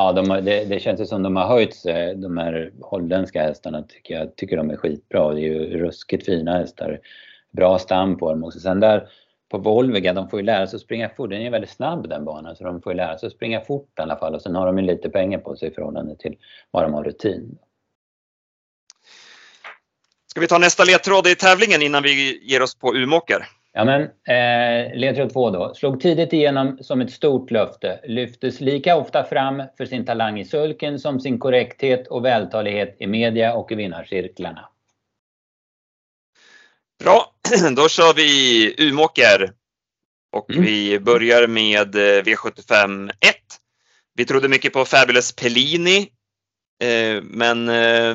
Ja, 0.01 0.13
de 0.13 0.31
har, 0.31 0.41
det, 0.41 0.65
det 0.65 0.81
känns 0.81 1.09
som 1.09 1.23
de 1.23 1.37
har 1.37 1.47
höjt 1.47 1.75
sig, 1.75 2.15
de 2.15 2.39
här 2.39 2.73
holländska 2.81 3.43
hästarna 3.43 3.83
tycker 3.83 4.15
jag. 4.15 4.37
tycker 4.37 4.57
de 4.57 4.71
är 4.71 4.77
skitbra. 4.77 5.35
Det 5.35 5.41
är 5.41 5.43
ju 5.43 5.79
ruskigt 5.79 6.27
fina 6.27 6.59
hästar. 6.59 7.01
Bra 7.51 7.79
stam 7.79 8.19
på 8.19 8.31
dem 8.31 8.45
också. 8.45 8.61
Sen 8.61 8.81
där 8.81 9.09
på 9.51 9.59
Volviga, 9.59 10.13
de 10.13 10.29
får 10.29 10.39
ju 10.39 10.47
lära 10.47 10.67
sig 10.67 10.77
att 10.77 10.83
springa 10.83 11.09
fort. 11.09 11.31
Den 11.31 11.43
är 11.43 11.51
väldigt 11.51 11.71
snabb 11.71 12.09
den 12.09 12.25
banan, 12.25 12.57
så 12.57 12.65
de 12.65 12.83
får 12.83 12.93
ju 12.93 12.97
lära 12.97 13.19
sig 13.19 13.27
att 13.27 13.33
springa 13.33 13.61
fort 13.61 13.99
i 13.99 14.03
alla 14.03 14.17
fall. 14.17 14.35
Och 14.35 14.43
sen 14.43 14.55
har 14.55 14.67
de 14.67 14.79
ju 14.79 14.85
lite 14.85 15.11
pengar 15.11 15.39
på 15.39 15.57
sig 15.57 15.69
i 15.69 15.75
förhållande 15.75 16.17
till 16.17 16.37
vad 16.71 16.83
de 16.83 16.95
har 16.95 17.05
rutin. 17.05 17.59
Ska 20.27 20.41
vi 20.41 20.47
ta 20.47 20.59
nästa 20.59 20.85
ledtråd 20.85 21.27
i 21.27 21.35
tävlingen 21.35 21.83
innan 21.83 22.03
vi 22.03 22.41
ger 22.45 22.63
oss 22.63 22.75
på 22.75 22.95
Umåker? 22.95 23.47
Ja 23.73 23.85
men, 23.85 24.03
eh, 24.03 24.95
ledtråd 24.99 25.33
två 25.33 25.51
då. 25.51 25.75
Slog 25.75 26.01
tidigt 26.01 26.33
igenom 26.33 26.79
som 26.81 27.01
ett 27.01 27.11
stort 27.13 27.51
löfte. 27.51 28.01
Lyftes 28.05 28.61
lika 28.61 28.97
ofta 28.97 29.25
fram 29.25 29.63
för 29.77 29.87
sin 29.87 30.05
talang 30.07 30.41
i 30.41 30.45
sulken 30.45 30.99
som 30.99 31.21
sin 31.21 31.39
korrekthet 31.39 32.09
och 32.09 32.25
vältalighet 32.25 32.97
i 33.01 33.07
media 33.07 33.55
och 33.55 33.73
i 33.73 33.75
vinnarcirklarna. 33.75 34.69
Bra, 37.05 37.33
då 37.77 37.89
kör 37.89 38.15
vi 38.15 38.75
Umåker. 38.79 39.53
Och 40.33 40.51
Mm. 40.51 40.65
vi 40.65 41.01
börjar 41.01 41.47
med 41.47 41.95
eh, 41.95 42.23
V75 42.23 43.11
1. 43.11 43.17
Vi 44.15 44.25
trodde 44.25 44.49
mycket 44.49 44.73
på 44.73 44.85
Fabulous 44.85 45.33
Pellini. 45.37 45.99
eh, 46.83 47.23
Men 47.23 47.69
eh, 47.69 48.15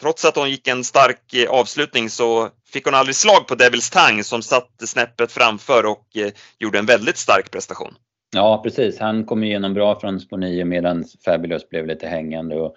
trots 0.00 0.24
att 0.24 0.36
hon 0.36 0.50
gick 0.50 0.68
en 0.68 0.84
stark 0.84 1.34
eh, 1.34 1.50
avslutning 1.50 2.10
så 2.10 2.50
fick 2.72 2.84
hon 2.84 2.94
aldrig 2.94 3.16
slag 3.16 3.46
på 3.46 3.54
Devils 3.54 3.90
Tang 3.90 4.24
som 4.24 4.42
satt 4.42 4.70
snäppet 4.78 5.32
framför 5.32 5.86
och 5.86 6.16
eh, 6.16 6.32
gjorde 6.58 6.78
en 6.78 6.86
väldigt 6.86 7.16
stark 7.16 7.50
prestation. 7.50 7.94
Ja 8.34 8.60
precis, 8.62 8.98
han 8.98 9.24
kom 9.24 9.44
igenom 9.44 9.74
bra 9.74 10.00
från 10.00 10.20
spår 10.20 10.36
9 10.36 10.64
medan 10.64 11.04
Fabulous 11.24 11.68
blev 11.68 11.86
lite 11.86 12.06
hängande. 12.06 12.56
Och 12.56 12.76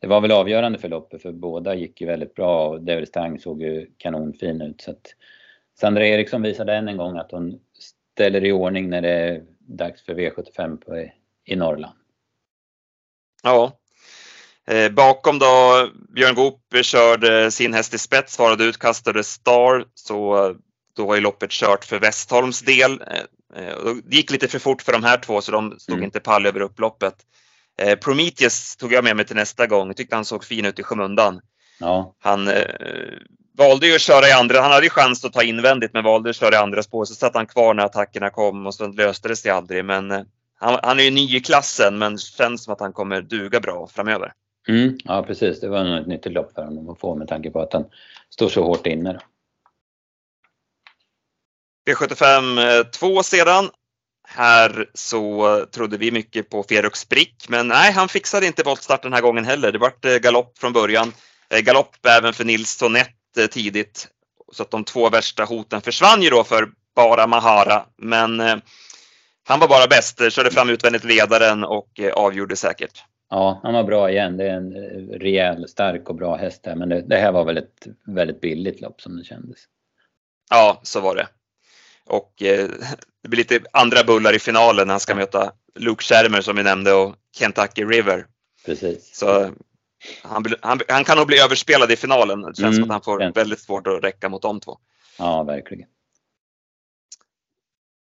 det 0.00 0.06
var 0.06 0.20
väl 0.20 0.32
avgörande 0.32 0.78
för 0.78 0.88
loppet 0.88 1.22
för 1.22 1.32
båda 1.32 1.74
gick 1.74 2.00
ju 2.00 2.06
väldigt 2.06 2.34
bra 2.34 2.68
och 2.68 2.82
Devils 2.82 3.10
Tang 3.10 3.38
såg 3.38 3.62
ju 3.62 3.90
kanonfin 3.96 4.62
ut. 4.62 4.80
Så 4.80 4.94
Sandra 5.80 6.06
Eriksson 6.06 6.42
visade 6.42 6.74
än 6.74 6.88
en 6.88 6.96
gång 6.96 7.18
att 7.18 7.32
hon 7.32 7.60
ställer 8.14 8.44
i 8.44 8.52
ordning 8.52 8.90
när 8.90 9.02
det 9.02 9.10
är 9.10 9.44
dags 9.58 10.04
för 10.04 10.14
V75 10.14 10.76
på, 10.76 11.08
i 11.44 11.56
Norrland. 11.56 11.94
Ja. 13.42 13.72
Eh, 14.68 14.90
bakom 14.92 15.38
då, 15.38 15.88
Björn 16.14 16.34
Goop 16.34 16.60
körde 16.82 17.50
sin 17.50 17.74
häst 17.74 17.94
i 17.94 17.98
spets, 17.98 18.34
svarade 18.34 18.64
ut, 18.64 18.78
kastade 18.78 19.24
Star, 19.24 19.84
så 19.94 20.46
eh, 20.46 20.54
då 20.96 21.06
var 21.06 21.14
ju 21.14 21.20
loppet 21.20 21.50
kört 21.50 21.84
för 21.84 21.98
Westholms 21.98 22.60
del. 22.60 23.00
Eh, 23.00 23.62
eh, 23.64 23.74
det 24.04 24.16
gick 24.16 24.30
lite 24.30 24.48
för 24.48 24.58
fort 24.58 24.82
för 24.82 24.92
de 24.92 25.04
här 25.04 25.16
två 25.18 25.40
så 25.40 25.52
de 25.52 25.78
stod 25.78 25.94
Mm. 25.94 26.04
inte 26.04 26.20
pall 26.20 26.46
över 26.46 26.60
upploppet. 26.60 27.14
Eh, 27.78 27.98
Prometheus 27.98 28.76
tog 28.76 28.92
jag 28.92 29.04
med 29.04 29.16
mig 29.16 29.24
till 29.24 29.36
nästa 29.36 29.66
gång, 29.66 29.86
jag 29.86 29.96
tyckte 29.96 30.16
han 30.16 30.24
såg 30.24 30.44
fin 30.44 30.64
ut 30.64 30.78
i 30.78 30.82
skymundan. 30.82 31.40
Ja, 31.80 32.14
Han 32.18 32.48
eh, 32.48 32.64
valde 33.58 33.86
ju 33.86 33.94
att 33.94 34.00
köra 34.00 34.28
i 34.28 34.32
andra, 34.32 34.60
han 34.60 34.70
hade 34.72 34.86
ju 34.86 34.90
chans 34.90 35.24
att 35.24 35.32
ta 35.32 35.42
invändigt 35.42 35.92
men 35.92 36.04
valde 36.04 36.30
att 36.30 36.36
köra 36.36 36.54
i 36.54 36.58
andra 36.58 36.82
spår 36.82 37.04
så 37.04 37.14
satt 37.14 37.34
han 37.34 37.46
kvar 37.46 37.74
när 37.74 37.84
attackerna 37.84 38.30
kom 38.30 38.66
och 38.66 38.74
så 38.74 38.86
löste 38.86 39.28
det 39.28 39.36
sig 39.36 39.50
aldrig. 39.50 39.84
Men 39.84 40.10
han, 40.60 40.78
han 40.82 40.98
är 41.00 41.04
ju 41.04 41.10
ny 41.10 41.36
i 41.36 41.40
klassen 41.40 41.98
men 41.98 42.18
känns 42.18 42.64
som 42.64 42.72
att 42.72 42.80
han 42.80 42.92
kommer 42.92 43.22
duga 43.22 43.60
bra 43.60 43.88
framöver 43.94 44.32
mm, 44.68 44.98
ja 45.04 45.22
precis. 45.22 45.60
Det 45.60 45.68
var 45.68 45.84
nog 45.84 45.98
ett 45.98 46.06
nyttigt 46.06 46.32
lopp 46.32 46.52
för 46.54 46.62
honom 46.62 46.90
att 46.90 47.00
få 47.00 47.14
med 47.14 47.28
tanke 47.28 47.50
på 47.50 47.60
att 47.60 47.72
han 47.72 47.84
står 48.30 48.48
så 48.48 48.62
hårt 48.64 48.86
inne. 48.86 49.12
Då. 49.12 49.20
V75 51.92 52.84
2 52.84 53.16
eh, 53.16 53.22
sedan. 53.22 53.70
Här 54.30 54.86
så 54.94 55.66
trodde 55.72 55.96
vi 55.96 56.10
mycket 56.10 56.50
på 56.50 56.62
Ferux 56.62 57.08
Brick, 57.08 57.48
men 57.48 57.68
nej, 57.68 57.92
han 57.92 58.08
fixade 58.08 58.46
inte 58.46 58.62
voltstart 58.62 59.02
den 59.02 59.12
här 59.12 59.20
gången 59.20 59.44
heller. 59.44 59.72
Det 59.72 59.78
vart 59.78 60.04
eh, 60.04 60.16
galopp 60.16 60.58
från 60.58 60.72
början. 60.72 61.12
Eh, 61.50 61.60
galopp 61.60 62.06
även 62.06 62.32
för 62.32 62.44
Nils 62.44 62.70
Sonett 62.70 63.14
tidigt. 63.50 64.08
Så 64.52 64.62
att 64.62 64.70
de 64.70 64.84
två 64.84 65.10
värsta 65.10 65.44
hoten 65.44 65.80
försvann 65.80 66.22
ju 66.22 66.30
då 66.30 66.44
för 66.44 66.68
bara 66.96 67.26
Mahara. 67.26 67.86
Men 67.96 68.40
eh, 68.40 68.56
han 69.44 69.60
var 69.60 69.68
bara 69.68 69.86
bäst, 69.86 70.32
körde 70.32 70.50
fram 70.50 70.70
utvändigt 70.70 71.04
ledaren 71.04 71.64
och 71.64 72.00
eh, 72.00 72.12
avgjorde 72.12 72.56
säkert. 72.56 73.04
Ja, 73.30 73.60
han 73.62 73.74
var 73.74 73.84
bra 73.84 74.10
igen. 74.10 74.36
Det 74.36 74.44
är 74.44 74.54
en 74.54 74.76
eh, 74.76 75.18
rejäl, 75.18 75.68
stark 75.68 76.08
och 76.08 76.14
bra 76.14 76.36
häst 76.36 76.62
där. 76.62 76.74
Men 76.74 76.88
det, 76.88 77.02
det 77.02 77.16
här 77.16 77.32
var 77.32 77.44
väl 77.44 77.56
ett 77.56 77.86
väldigt 78.06 78.40
billigt 78.40 78.80
lopp 78.80 79.00
som 79.00 79.16
det 79.16 79.24
kändes. 79.24 79.58
Ja, 80.50 80.80
så 80.82 81.00
var 81.00 81.14
det. 81.14 81.28
Och 82.06 82.42
eh, 82.42 82.68
det 83.22 83.28
blir 83.28 83.38
lite 83.38 83.60
andra 83.72 84.04
bullar 84.04 84.34
i 84.36 84.38
finalen 84.38 84.86
när 84.86 84.94
han 84.94 85.00
ska 85.00 85.14
möta 85.14 85.52
Luke 85.74 86.04
Schermer 86.04 86.40
som 86.40 86.56
vi 86.56 86.62
nämnde 86.62 86.92
och 86.92 87.14
Kentucky 87.38 87.84
River. 87.84 88.26
Precis. 88.66 89.16
Så 89.16 89.50
han, 90.22 90.44
han, 90.60 90.80
han 90.88 91.04
kan 91.04 91.18
nog 91.18 91.26
bli 91.26 91.38
överspelad 91.38 91.92
i 91.92 91.96
finalen. 91.96 92.40
Det 92.42 92.46
känns 92.46 92.58
Mm, 92.58 92.74
som 92.74 92.82
att 92.82 92.90
han 92.90 93.02
får 93.02 93.34
väldigt 93.34 93.60
svårt 93.60 93.86
att 93.86 94.04
räcka 94.04 94.28
mot 94.28 94.42
de 94.42 94.60
två. 94.60 94.78
Ja, 95.18 95.42
verkligen. 95.42 95.88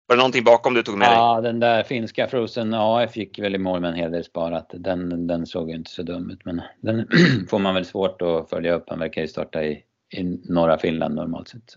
Var 0.07 0.17
det 0.17 0.21
någonting 0.21 0.45
bakom 0.45 0.75
du 0.75 0.83
tog 0.83 0.99
med 0.99 1.09
dig? 1.09 1.17
Ja, 1.17 1.41
den 1.41 1.61
där 1.61 1.83
finska 1.83 2.29
Frozen 2.29 2.75
AF 2.75 3.17
gick 3.17 3.39
väl 3.39 3.55
i 3.55 3.59
mål 3.59 3.81
med 3.81 3.91
en 3.91 3.97
hel 3.97 4.11
del 4.13 4.25
sparat. 4.25 4.71
Den, 4.75 5.27
den 5.27 5.47
såg 5.47 5.71
ju 5.71 5.77
inte 5.77 5.91
så 5.91 6.03
dum 6.03 6.31
ut 6.31 6.45
men 6.45 6.63
den 6.81 7.09
får 7.51 7.59
man 7.59 7.75
väl 7.75 7.85
svårt 7.85 8.23
att 8.23 8.51
följa 8.51 8.75
upp. 8.75 8.85
Han 8.87 8.99
verkar 8.99 9.23
ju 9.23 9.29
starta 9.29 9.65
i, 9.65 9.83
i 10.13 10.23
norra 10.49 10.79
Finland 10.79 11.15
normalt 11.15 11.49
sett. 11.49 11.75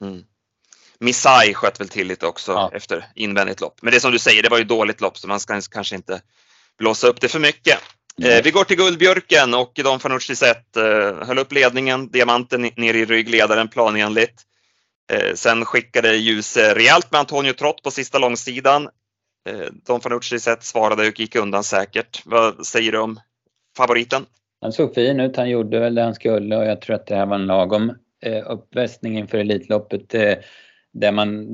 Mm. 0.00 0.22
Misai 0.98 1.54
sköt 1.54 1.80
väl 1.80 1.88
till 1.88 2.06
lite 2.06 2.26
också 2.26 2.52
Ja. 2.52 2.70
efter 2.74 3.04
invändigt 3.14 3.60
lopp. 3.60 3.78
Men 3.82 3.90
det 3.90 3.96
är 3.96 4.00
som 4.00 4.12
du 4.12 4.18
säger, 4.18 4.42
det 4.42 4.48
var 4.48 4.58
ju 4.58 4.64
dåligt 4.64 5.00
lopp 5.00 5.18
så 5.18 5.28
man 5.28 5.40
ska 5.40 5.60
kanske 5.70 5.96
inte 5.96 6.20
blåsa 6.78 7.06
upp 7.06 7.20
det 7.20 7.28
för 7.28 7.40
mycket. 7.40 7.78
Eh, 8.22 8.42
vi 8.44 8.50
går 8.50 8.64
till 8.64 8.76
Guldbjörken 8.76 9.54
och 9.54 9.72
Don 9.84 10.00
Fanucci 10.00 10.36
sett 10.36 10.76
eh, 10.76 11.26
höll 11.26 11.38
upp 11.38 11.52
ledningen, 11.52 12.10
diamanten 12.10 12.62
ner 12.76 12.94
i 12.94 13.04
ryggledaren 13.04 13.68
planenligt. 13.68 14.42
Eh, 15.12 15.34
sen 15.34 15.64
skickade 15.64 16.16
Ljus 16.16 16.56
eh, 16.56 16.74
rejält 16.74 17.12
med 17.12 17.20
Antonio 17.20 17.52
Trott 17.52 17.82
på 17.82 17.90
sista 17.90 18.18
långsidan. 18.18 18.88
Eh, 19.48 19.66
Don 19.86 20.00
Fanucci 20.00 20.38
sett 20.38 20.62
svarade 20.62 21.08
och 21.08 21.20
gick 21.20 21.36
undan 21.36 21.64
säkert. 21.64 22.22
Vad 22.26 22.66
säger 22.66 22.92
du 22.92 22.98
om 22.98 23.20
favoriten? 23.76 24.26
Han 24.60 24.72
såg 24.72 24.94
fin 24.94 25.20
ut. 25.20 25.36
Han 25.36 25.50
gjorde 25.50 25.80
väl 25.80 25.94
det 25.94 26.02
han 26.02 26.14
skulle 26.14 26.56
och 26.56 26.64
jag 26.64 26.80
tror 26.80 26.96
att 26.96 27.06
det 27.06 27.16
här 27.16 27.26
var 27.26 27.34
en 27.34 27.46
lagom 27.46 27.92
eh, 28.22 28.50
uppvästning 28.50 29.18
inför 29.18 29.38
Elitloppet. 29.38 30.14
Eh, 30.14 30.34
det, 30.92 31.12
man, 31.12 31.46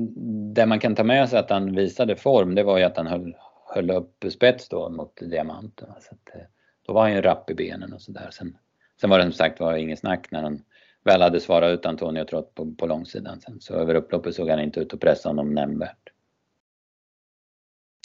det 0.53 0.65
man 0.65 0.79
kan 0.79 0.95
ta 0.95 1.03
med 1.03 1.29
sig 1.29 1.39
att 1.39 1.49
han 1.49 1.75
visade 1.75 2.15
form 2.15 2.55
det 2.55 2.63
var 2.63 2.77
ju 2.77 2.83
att 2.83 2.97
han 2.97 3.07
höll, 3.07 3.35
höll 3.75 3.91
upp 3.91 4.25
spets 4.29 4.69
då 4.69 4.89
mot 4.89 5.17
diamanten. 5.21 5.87
Så 5.87 6.15
att, 6.15 6.35
eh, 6.35 6.47
då 6.87 6.93
var 6.93 7.01
han 7.01 7.13
ju 7.13 7.21
rapp 7.21 7.49
i 7.49 7.55
benen 7.55 7.93
och 7.93 8.01
sådär. 8.01 8.29
Sen, 8.31 8.57
sen 9.01 9.09
var 9.09 9.17
det 9.17 9.23
som 9.23 9.33
sagt 9.33 9.59
var 9.59 9.75
inget 9.75 9.99
snack 9.99 10.27
när 10.31 10.43
han 10.43 10.63
väl 11.03 11.21
hade 11.21 11.39
svarat 11.39 11.79
ut 11.79 11.85
Antonio 11.85 12.25
Trott 12.25 12.55
på, 12.55 12.75
på 12.75 12.85
långsidan 12.85 13.41
sen. 13.41 13.61
Så 13.61 13.73
över 13.73 13.95
upploppet 13.95 14.35
såg 14.35 14.49
han 14.49 14.59
inte 14.59 14.79
ut 14.79 14.93
att 14.93 14.99
pressa 14.99 15.29
honom 15.29 15.53
nämnvärt. 15.53 16.09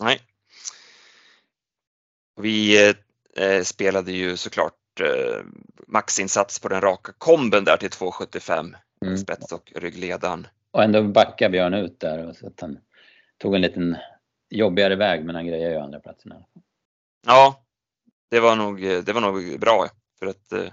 Nej. 0.03 0.21
Vi 2.41 2.89
eh, 3.37 3.63
spelade 3.63 4.13
ju 4.13 4.37
såklart 4.37 5.01
eh, 5.01 5.45
maxinsats 5.87 6.59
på 6.61 6.69
den 6.69 6.81
raka 6.81 7.13
komben 7.19 7.65
där 7.65 7.77
till 7.77 7.91
2,75 7.91 8.75
Mm. 9.03 9.17
spets 9.19 9.53
och 9.53 9.73
ryggledaren. 9.75 10.47
Och 10.71 10.83
ändå 10.83 11.03
backade 11.03 11.51
Björn 11.51 11.75
ut 11.75 12.01
där 12.01 12.27
och 12.27 12.37
så 12.37 12.47
att 12.47 12.61
han 12.61 12.79
tog 13.39 13.55
en 13.55 13.61
liten 13.61 13.97
jobbigare 14.51 14.97
väg 14.97 15.25
men 15.25 15.35
han 15.35 15.47
grejade 15.47 15.75
ju 15.75 15.81
andra 15.81 16.01
platsen. 16.01 16.35
Ja, 17.27 17.65
det 18.31 18.41
var 18.41 18.57
nog, 18.57 18.81
det 18.81 19.13
var 19.13 19.21
nog 19.21 19.61
bra 19.61 19.89
för 20.19 20.27
att 20.27 20.53
eh, 20.53 20.73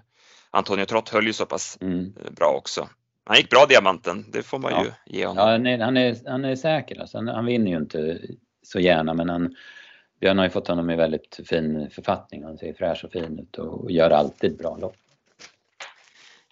Antonio 0.53 0.85
Trott 0.85 1.09
höll 1.09 1.27
ju 1.27 1.33
så 1.33 1.45
pass 1.45 1.77
Mm. 1.81 2.13
eh, 2.25 2.31
bra 2.31 2.47
också. 2.47 2.89
Han 3.25 3.37
gick 3.37 3.49
bra 3.49 3.65
diamanten, 3.65 4.25
det 4.31 4.43
får 4.43 4.59
man 4.59 4.71
Ja. 4.71 4.83
ju 4.83 5.17
ge 5.19 5.25
honom. 5.25 5.45
Ja, 5.47 5.51
han 5.51 5.65
är, 5.67 5.79
han 5.79 5.97
är, 5.97 6.17
han 6.25 6.45
är 6.45 6.55
säker. 6.55 7.01
Alltså. 7.01 7.17
Han, 7.17 7.27
han 7.27 7.45
vinner 7.45 7.71
ju 7.71 7.77
inte 7.77 8.19
så 8.63 8.79
gärna 8.79 9.13
men 9.13 9.29
han, 9.29 9.55
Björn 10.21 10.37
har 10.37 10.45
ju 10.45 10.51
fått 10.51 10.67
honom 10.67 10.89
i 10.89 10.95
väldigt 10.95 11.39
fin 11.49 11.89
författning. 11.95 12.43
Han 12.43 12.57
ser 12.57 12.73
fräsch 12.73 13.05
och 13.05 13.11
fin 13.11 13.39
ut 13.39 13.57
och, 13.57 13.91
gör 13.91 14.09
alltid 14.09 14.57
bra 14.57 14.77
lopp. 14.77 14.95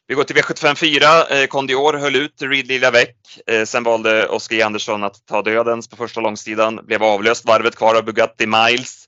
Vi 0.07 0.15
går 0.15 0.23
till 0.23 0.35
V75 0.35 0.75
4. 0.75 1.41
Eh, 1.41 1.47
Kondior 1.47 1.93
höll 1.93 2.15
ut 2.15 2.41
Ridley 2.41 2.79
Lavec. 2.79 3.09
Eh, 3.47 3.63
sen 3.65 3.83
valde 3.83 4.27
Oskar. 4.27 4.65
Andersson 4.65 5.03
att 5.03 5.25
ta 5.25 5.41
dödens 5.41 5.87
på 5.87 5.95
första 5.95 6.21
långsidan. 6.21 6.79
Blev 6.83 7.03
avlöst 7.03 7.45
varvet 7.45 7.75
kvar 7.75 7.95
av 7.95 8.05
Bugatti 8.05 8.45
Miles. 8.47 9.05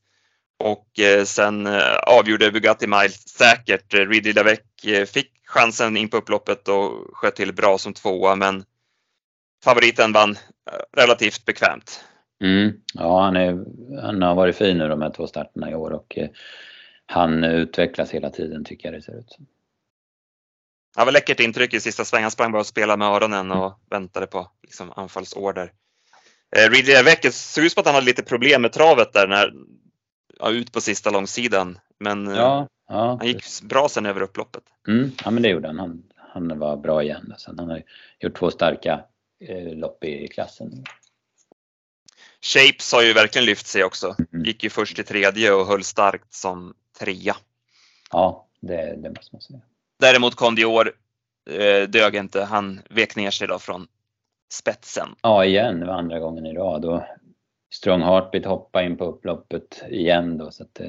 Och 0.64 1.00
eh, 1.00 1.24
sen 1.24 1.68
eh, 1.68 1.96
avgjorde 1.96 2.52
Bugatti 2.52 2.88
Miles 2.88 3.28
säkert. 3.28 3.94
Eh, 3.94 3.98
Ridley 4.00 4.34
Lavec 4.34 4.60
eh, 4.86 5.06
fick 5.06 5.32
chansen 5.46 5.98
in 5.98 6.10
på 6.10 6.18
upploppet 6.18 6.68
och 6.68 6.92
sköt 7.14 7.36
till 7.36 7.54
bra 7.54 7.78
som 7.78 7.94
tvåa 7.94 8.36
men 8.36 8.64
favoriten 9.64 10.12
vann 10.12 10.38
relativt 10.98 11.46
bekvämt. 11.46 12.04
Mm. 12.44 12.74
Ja, 12.94 13.22
han, 13.24 13.36
är, 13.36 13.66
han 14.02 14.22
har 14.22 14.36
varit 14.36 14.56
fin 14.56 14.78
nu 14.78 14.88
de 14.88 15.02
här 15.02 15.10
två 15.10 15.28
starterna 15.28 15.72
i 15.72 15.76
år 15.76 15.92
och 15.92 16.18
han 17.06 17.44
utvecklas 17.44 18.12
hela 18.12 18.30
tiden 18.30 18.64
tycker 18.64 18.88
jag 18.88 18.98
det 18.98 19.02
ser 19.02 19.20
ut 19.20 19.32
som. 19.32 19.46
Det 20.98 21.06
var 21.06 21.12
läckert 21.12 21.40
intryck 21.40 21.74
i 21.74 21.80
sista 21.80 22.06
svängen. 22.06 22.24
Han 22.24 22.32
sprang 22.32 22.52
bara 22.52 22.60
och 22.60 22.66
spelade 22.66 22.98
med 22.98 23.08
öronen 23.08 23.52
och 23.52 23.80
väntade 23.90 24.28
på 24.28 24.52
liksom, 24.62 24.92
anfallsorder. 24.96 25.72
Eh, 26.56 26.70
Ridley 26.70 26.96
Lavec 26.96 27.20
det 27.22 27.34
såg 27.34 27.64
ut 27.64 27.72
som 27.72 27.82
att 27.82 27.86
han 27.86 27.96
hade 27.96 28.06
lite 28.06 28.24
problem 28.24 28.62
med 28.62 28.72
travet 28.72 29.14
där 29.14 29.28
när 29.28 29.54
ja, 30.40 30.52
ut 30.52 30.72
på 30.72 30.82
sista 30.82 31.10
långsidan. 31.10 31.80
Men 32.00 32.28
eh, 32.28 32.38
Ja, 32.38 32.68
ja. 32.90 33.18
han 33.20 33.28
gick 33.28 33.62
bra 33.62 33.90
sen 33.90 34.06
över 34.06 34.22
upploppet. 34.22 34.64
Mm, 34.88 35.12
ja 35.26 35.32
men 35.32 35.44
det 35.44 35.50
gjorde 35.50 35.68
han. 35.68 35.80
Han, 35.80 36.04
han 36.18 36.60
var 36.60 36.78
bra 36.78 37.04
igen. 37.04 37.34
Sen 37.38 37.60
han 37.60 37.70
har 37.70 37.84
gjort 38.20 38.38
två 38.38 38.52
starka 38.52 39.06
eh, 39.40 39.74
lopp 39.76 40.04
i 40.04 40.28
klassen. 40.28 40.84
Shapes 42.42 42.94
har 42.94 43.02
ju 43.02 43.14
verkligen 43.14 43.46
lyft 43.46 43.68
sig 43.68 43.84
också. 43.84 44.16
Mm. 44.34 44.46
Gick 44.46 44.64
ju 44.64 44.70
först 44.70 45.00
i 45.00 45.04
tredje 45.04 45.52
och 45.54 45.66
höll 45.66 45.84
starkt 45.84 46.34
som 46.34 46.74
trea. 47.00 47.36
Ja, 48.12 48.48
det, 48.62 48.96
det 48.96 49.10
måste 49.10 49.36
man 49.36 49.42
säga. 49.42 49.60
Däremot 50.00 50.36
Kondior 50.36 50.92
eh, 51.50 51.90
dög 51.90 52.16
inte. 52.16 52.44
Han 52.44 52.82
vek 52.90 53.16
ner 53.16 53.32
sig 53.32 53.48
då 53.48 53.60
från 53.60 53.88
spetsen. 54.52 55.16
Ja, 55.22 55.46
igen. 55.46 55.80
Det 55.80 55.86
var 55.86 55.94
andra 55.94 56.20
gången 56.20 56.46
i 56.46 56.54
rad. 56.54 56.86
Och 56.86 57.02
Strong 57.74 58.02
Heartbeat 58.02 58.46
hoppade 58.46 58.86
in 58.86 58.98
på 58.98 59.06
upploppet 59.06 59.84
igen 59.90 60.38
då. 60.38 60.52
Så 60.52 60.64
att, 60.64 60.80
eh, 60.80 60.88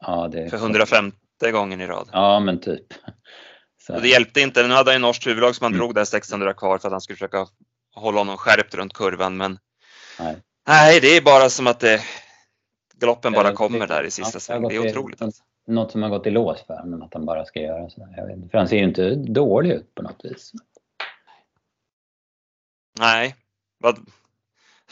ja, 0.00 0.28
det, 0.28 0.50
För 0.50 0.56
105 0.56 1.12
gången 1.52 1.80
i 1.80 1.86
rad. 1.86 2.08
Ja, 2.12 2.40
men 2.40 2.60
typ. 2.60 2.86
Så, 3.82 3.94
Och 3.94 4.02
det 4.02 4.08
hjälpte 4.08 4.40
inte. 4.40 4.66
Nu 4.68 4.74
hade 4.74 4.90
han 4.90 5.00
ju 5.00 5.06
norskt 5.06 5.26
huvudlag 5.26 5.54
som 5.56 5.64
han 5.64 5.72
Mm. 5.72 5.78
drog 5.78 5.94
där 5.94 6.04
600 6.04 6.54
kvar 6.54 6.78
för 6.78 6.88
att 6.88 6.92
han 6.92 7.00
skulle 7.00 7.16
försöka 7.16 7.46
hålla 7.94 8.18
honom 8.20 8.36
skärpt 8.36 8.74
runt 8.74 8.92
kurvan. 8.92 9.36
Men 9.36 9.58
nej. 10.18 10.36
nej, 10.68 11.00
det 11.00 11.16
är 11.16 11.22
bara 11.22 11.48
som 11.50 11.66
att 11.66 11.80
det, 11.80 12.00
galoppen 12.94 13.32
bara 13.32 13.48
Ja, 13.48 13.54
kommer 13.54 13.86
där 13.86 14.02
i 14.02 14.06
ja, 14.06 14.10
sista 14.10 14.36
har 14.36 14.40
svängen. 14.40 14.68
Det 14.68 14.76
är 14.76 14.86
i- 14.86 14.90
otroligt. 14.90 15.22
Alltså. 15.22 15.42
Något 15.66 15.92
som 15.92 16.02
har 16.02 16.10
gått 16.10 16.26
i 16.26 16.30
lås 16.30 16.66
för 16.66 16.74
honom, 16.74 17.02
att 17.02 17.14
han 17.14 17.26
bara 17.26 17.44
ska 17.44 17.60
göra 17.60 17.90
så. 17.90 18.08
Jag 18.16 18.26
vet, 18.26 18.36
inte. 18.36 18.48
för 18.48 18.58
han 18.58 18.68
ser 18.68 18.76
ju 18.76 18.84
inte 18.84 19.14
dålig 19.14 19.70
ut 19.70 19.94
på 19.94 20.02
något 20.02 20.20
vis. 20.24 20.52
Nej, 22.98 23.34
vad, 23.78 23.98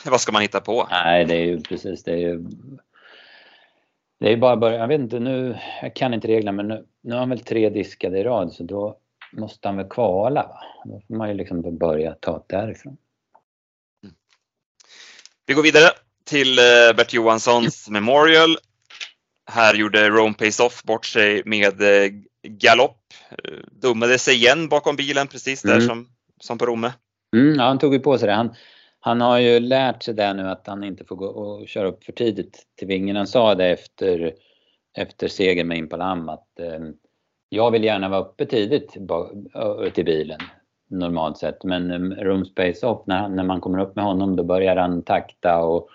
vad 0.11 0.21
ska 0.21 0.33
man 0.33 0.43
hitta 0.43 0.61
på? 0.61 0.87
Nej, 0.91 1.25
det 1.25 1.35
är 1.35 1.45
ju 1.45 1.61
precis, 1.61 2.03
det 2.03 2.13
är 2.13 2.17
ju... 2.17 2.45
Det 4.21 4.33
är 4.33 4.37
bara 4.37 4.57
börja, 4.57 4.79
jag 4.79 4.89
vet 4.89 5.01
inte 5.01 5.19
nu, 5.19 5.59
jag 5.83 5.95
kan 5.95 6.15
inte 6.15 6.29
reglerna 6.29 6.53
men 6.53 6.69
nu, 6.69 6.87
nu 7.03 7.13
har 7.13 7.21
han 7.21 7.29
väl 7.29 7.41
tre 7.41 7.71
diskade 7.71 8.19
i 8.19 8.25
rad 8.25 8.53
så 8.53 8.63
då 8.63 8.99
måste 9.33 9.69
han 9.69 9.77
väl 9.77 9.89
kvala 9.89 10.43
va? 10.43 10.61
Då 10.85 11.01
får 11.09 11.15
man 11.15 11.29
ju 11.29 11.35
liksom 11.35 11.79
börja 11.79 12.15
ta 12.15 12.45
det 12.49 12.57
därifrån. 12.57 12.97
Vi 15.47 15.55
går 15.55 15.63
vidare 15.63 15.91
till 16.25 16.59
eh, 16.59 16.65
Bert 16.97 17.13
Johanssons 17.13 17.89
Memorial. 17.91 18.57
Här 19.51 19.75
gjorde 19.75 20.09
Rome 20.09 20.35
Pace 20.35 20.63
Off 20.63 20.83
bort 20.83 21.07
sig 21.07 21.43
med 21.45 21.83
eh, 21.83 22.11
galopp. 22.43 23.01
Eh, 23.31 23.59
Dummade 23.73 24.19
sig 24.19 24.35
igen 24.35 24.69
bakom 24.69 24.97
bilen 24.97 25.27
precis 25.27 25.63
där 25.63 25.75
Mm. 25.75 25.87
som, 25.87 26.09
som 26.41 26.59
på 26.59 26.67
Romme. 26.67 26.93
Mm, 27.37 27.55
ja, 27.55 27.65
han 27.65 27.79
tog 27.79 27.95
ju 27.95 28.01
på 28.01 28.19
sig 28.19 28.29
det. 28.29 28.35
Han, 28.35 28.55
han 29.01 29.21
har 29.21 29.39
ju 29.39 29.61
lärt 29.61 30.03
sig 30.03 30.15
det 30.15 30.35
nu 30.35 30.49
att 30.49 30.67
han 30.67 30.85
inte 30.85 31.05
får 31.05 31.17
gå 31.17 31.27
och 31.27 31.69
köra 31.69 31.89
upp 31.89 32.05
för 32.05 32.13
tidigt 32.13 32.67
till 32.77 32.89
vingen. 32.89 33.17
Han 33.17 33.27
sa 33.27 33.55
det 33.55 33.67
efter, 33.67 34.35
efter 34.97 35.29
segern 35.29 35.69
med 35.69 35.79
Impalam 35.79 36.29
att 36.29 36.61
eh, 36.61 36.81
jag 37.49 37.71
vill 37.71 37.85
gärna 37.85 38.09
vara 38.09 38.21
uppe 38.21 38.47
tidigt 38.47 38.97
till 39.95 40.05
bilen 40.05 40.41
normalt 40.89 41.39
sett. 41.39 41.65
Men 41.65 41.91
eh, 41.91 42.25
room 42.25 42.45
space 42.45 42.87
off, 42.87 43.07
när, 43.07 43.29
när 43.29 43.45
man 43.45 43.61
kommer 43.61 43.79
upp 43.79 43.97
med 43.97 44.05
honom 44.05 44.37
då 44.37 44.45
börjar 44.45 44.77
han 44.77 45.03
takta 45.03 45.65
och, 45.65 45.89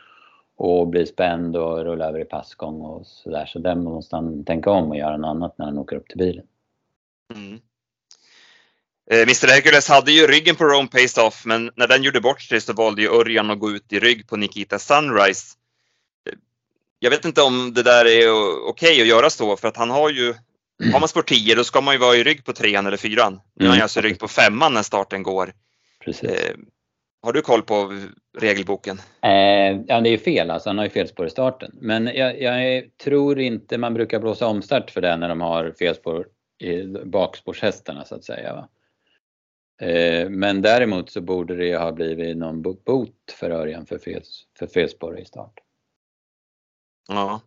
och 0.55 0.87
bli 0.87 1.05
spänd 1.05 1.57
och 1.57 1.77
rulla 1.83 2.05
över 2.09 2.19
i 2.19 2.25
passgång 2.25 2.81
och 2.81 3.07
sådär. 3.07 3.45
Så 3.45 3.59
där 3.59 3.75
måste 3.75 4.15
han 4.15 4.45
tänka 4.45 4.71
om 4.71 4.89
och 4.89 4.97
göra 4.97 5.17
något 5.17 5.29
annat 5.29 5.57
när 5.57 5.65
han 5.65 5.79
åker 5.79 5.95
upp 5.95 6.07
till 6.07 6.17
bilen. 6.17 6.45
Mm. 7.35 7.59
Eh, 9.11 9.21
Mr 9.21 9.47
Hercules 9.47 9.89
hade 9.89 10.11
ju 10.11 10.27
ryggen 10.27 10.55
på 10.55 10.63
Rome 10.63 10.87
Pace 10.87 11.21
Off 11.21 11.45
men 11.45 11.71
när 11.75 11.87
den 11.87 12.03
gjorde 12.03 12.21
bort 12.21 12.41
sig 12.41 12.61
så 12.61 12.73
valde 12.73 13.01
ju 13.01 13.09
Örjan 13.09 13.51
att 13.51 13.59
gå 13.59 13.71
ut 13.71 13.93
i 13.93 13.99
rygg 13.99 14.27
på 14.27 14.37
Nikita 14.37 14.79
Sunrise. 14.79 15.55
Jag 16.99 17.09
vet 17.09 17.25
inte 17.25 17.41
om 17.41 17.73
det 17.73 17.83
där 17.83 18.05
är 18.05 18.31
okej 18.69 19.01
att 19.01 19.07
göra 19.07 19.29
så 19.29 19.57
för 19.57 19.67
att 19.67 19.77
han 19.77 19.89
har 19.89 20.09
ju 20.09 20.33
har 20.93 20.99
man 20.99 21.09
spår 21.09 21.21
10 21.21 21.55
då 21.55 21.63
ska 21.63 21.81
man 21.81 21.93
ju 21.93 21.99
vara 21.99 22.15
i 22.15 22.23
rygg 22.23 22.45
på 22.45 22.53
trean 22.53 22.85
eller 22.85 22.97
fyran. 22.97 23.39
Nu 23.55 23.65
är 23.65 23.69
han 23.69 23.75
ju 23.75 23.79
Mm. 23.79 23.83
alltså 23.83 23.99
i 23.99 24.03
rygg 24.03 24.19
på 24.19 24.27
femman 24.27 24.73
när 24.73 24.83
starten 24.83 25.23
går. 25.23 25.53
Precis. 26.05 26.29
Eh, 26.29 26.55
har 27.21 27.33
du 27.33 27.41
koll 27.41 27.61
på 27.61 28.01
regelboken? 28.39 28.97
Eh, 29.21 29.31
ja, 29.87 30.01
det 30.01 30.09
är 30.09 30.11
ju 30.11 30.17
fel 30.17 30.51
alltså. 30.51 30.69
Han 30.69 30.77
har 30.77 30.85
ju 30.85 30.91
felspår 30.91 31.27
i 31.27 31.29
starten. 31.29 31.71
Men 31.81 32.07
jag, 32.07 32.41
jag 32.41 32.83
tror 33.03 33.39
inte 33.39 33.77
man 33.77 33.93
brukar 33.93 34.19
blåsa 34.19 34.47
omstart 34.47 34.91
för 34.91 35.01
det 35.01 35.17
när 35.17 35.29
de 35.29 35.41
har 35.41 35.73
felspår 35.79 36.25
i 36.59 36.83
bakspårshästarna 37.05 38.05
så 38.05 38.15
att 38.15 38.23
säga. 38.23 38.53
Va? 38.53 38.69
Eh, 39.81 40.29
men 40.29 40.61
däremot 40.61 41.11
så 41.11 41.21
borde 41.21 41.55
det 41.55 41.77
ha 41.77 41.91
blivit 41.91 42.37
någon 42.37 42.61
bo- 42.61 42.83
bot 42.85 43.35
för 43.39 43.49
Örjan 43.49 43.85
för, 43.85 43.99
felspår 44.73 45.19
i 45.19 45.25
start. 45.25 45.53
Ja. 47.07 47.41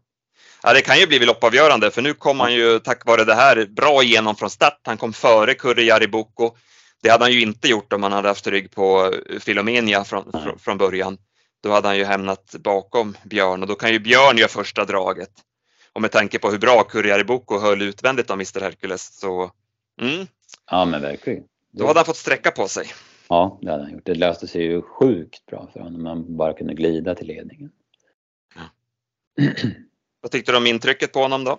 ja, 0.62 0.72
det 0.72 0.80
kan 0.80 0.98
ju 0.98 1.06
bli 1.06 1.18
loppavgörande 1.18 1.90
för 1.90 2.02
nu 2.02 2.14
kom 2.14 2.40
han 2.40 2.54
ju 2.54 2.78
tack 2.78 3.06
vare 3.06 3.24
det 3.24 3.34
här 3.34 3.66
bra 3.66 4.02
igenom 4.02 4.36
från 4.36 4.50
start. 4.50 4.80
Han 4.84 4.96
kom 4.96 5.12
före 5.12 5.54
Kurre 5.54 5.82
Jariboko. 5.82 6.56
Det 7.02 7.10
hade 7.10 7.24
han 7.24 7.32
ju 7.32 7.40
inte 7.42 7.68
gjort 7.68 7.92
om 7.92 8.02
han 8.02 8.12
hade 8.12 8.28
haft 8.28 8.46
rygg 8.46 8.70
på 8.70 9.14
Filomenia 9.40 10.04
från, 10.04 10.30
Nej. 10.32 10.54
från, 10.58 10.78
början. 10.78 11.18
Då 11.62 11.70
hade 11.70 11.88
han 11.88 11.96
ju 11.96 12.04
hamnat 12.04 12.54
bakom 12.58 13.16
Björn 13.24 13.62
och 13.62 13.68
då 13.68 13.74
kan 13.74 13.92
ju 13.92 13.98
Björn 13.98 14.38
göra 14.38 14.48
första 14.48 14.84
draget. 14.84 15.30
Och 15.92 16.02
med 16.02 16.10
tanke 16.10 16.38
på 16.38 16.50
hur 16.50 16.58
bra 16.58 16.82
Kurre 16.82 17.08
Jariboko 17.08 17.58
höll 17.58 17.82
utvändigt 17.82 18.30
av 18.30 18.34
Mr 18.34 18.60
Hercules 18.60 19.18
så 19.18 19.50
mm, 20.00 20.26
Ja 20.70 20.84
men 20.84 21.02
verkligen. 21.02 21.44
Då 21.76 21.86
hade 21.86 21.98
han 21.98 22.06
fått 22.06 22.16
sträcka 22.16 22.50
på 22.50 22.68
sig. 22.68 22.86
Ja, 23.28 23.58
det 23.62 23.70
hade 23.70 23.82
han 23.82 23.92
gjort. 23.92 24.06
Det 24.06 24.14
löste 24.14 24.46
sig 24.46 24.62
ju 24.62 24.82
sjukt 24.82 25.46
bra 25.46 25.68
för 25.72 25.80
honom. 25.80 26.02
Man 26.02 26.36
bara 26.36 26.52
kunde 26.52 26.74
glida 26.74 27.14
till 27.14 27.26
ledningen. 27.26 27.72
Vad 30.20 30.30
tyckte 30.30 30.52
du 30.52 30.58
om 30.58 30.66
intrycket 30.66 31.12
på 31.12 31.18
honom 31.18 31.44
då? 31.44 31.58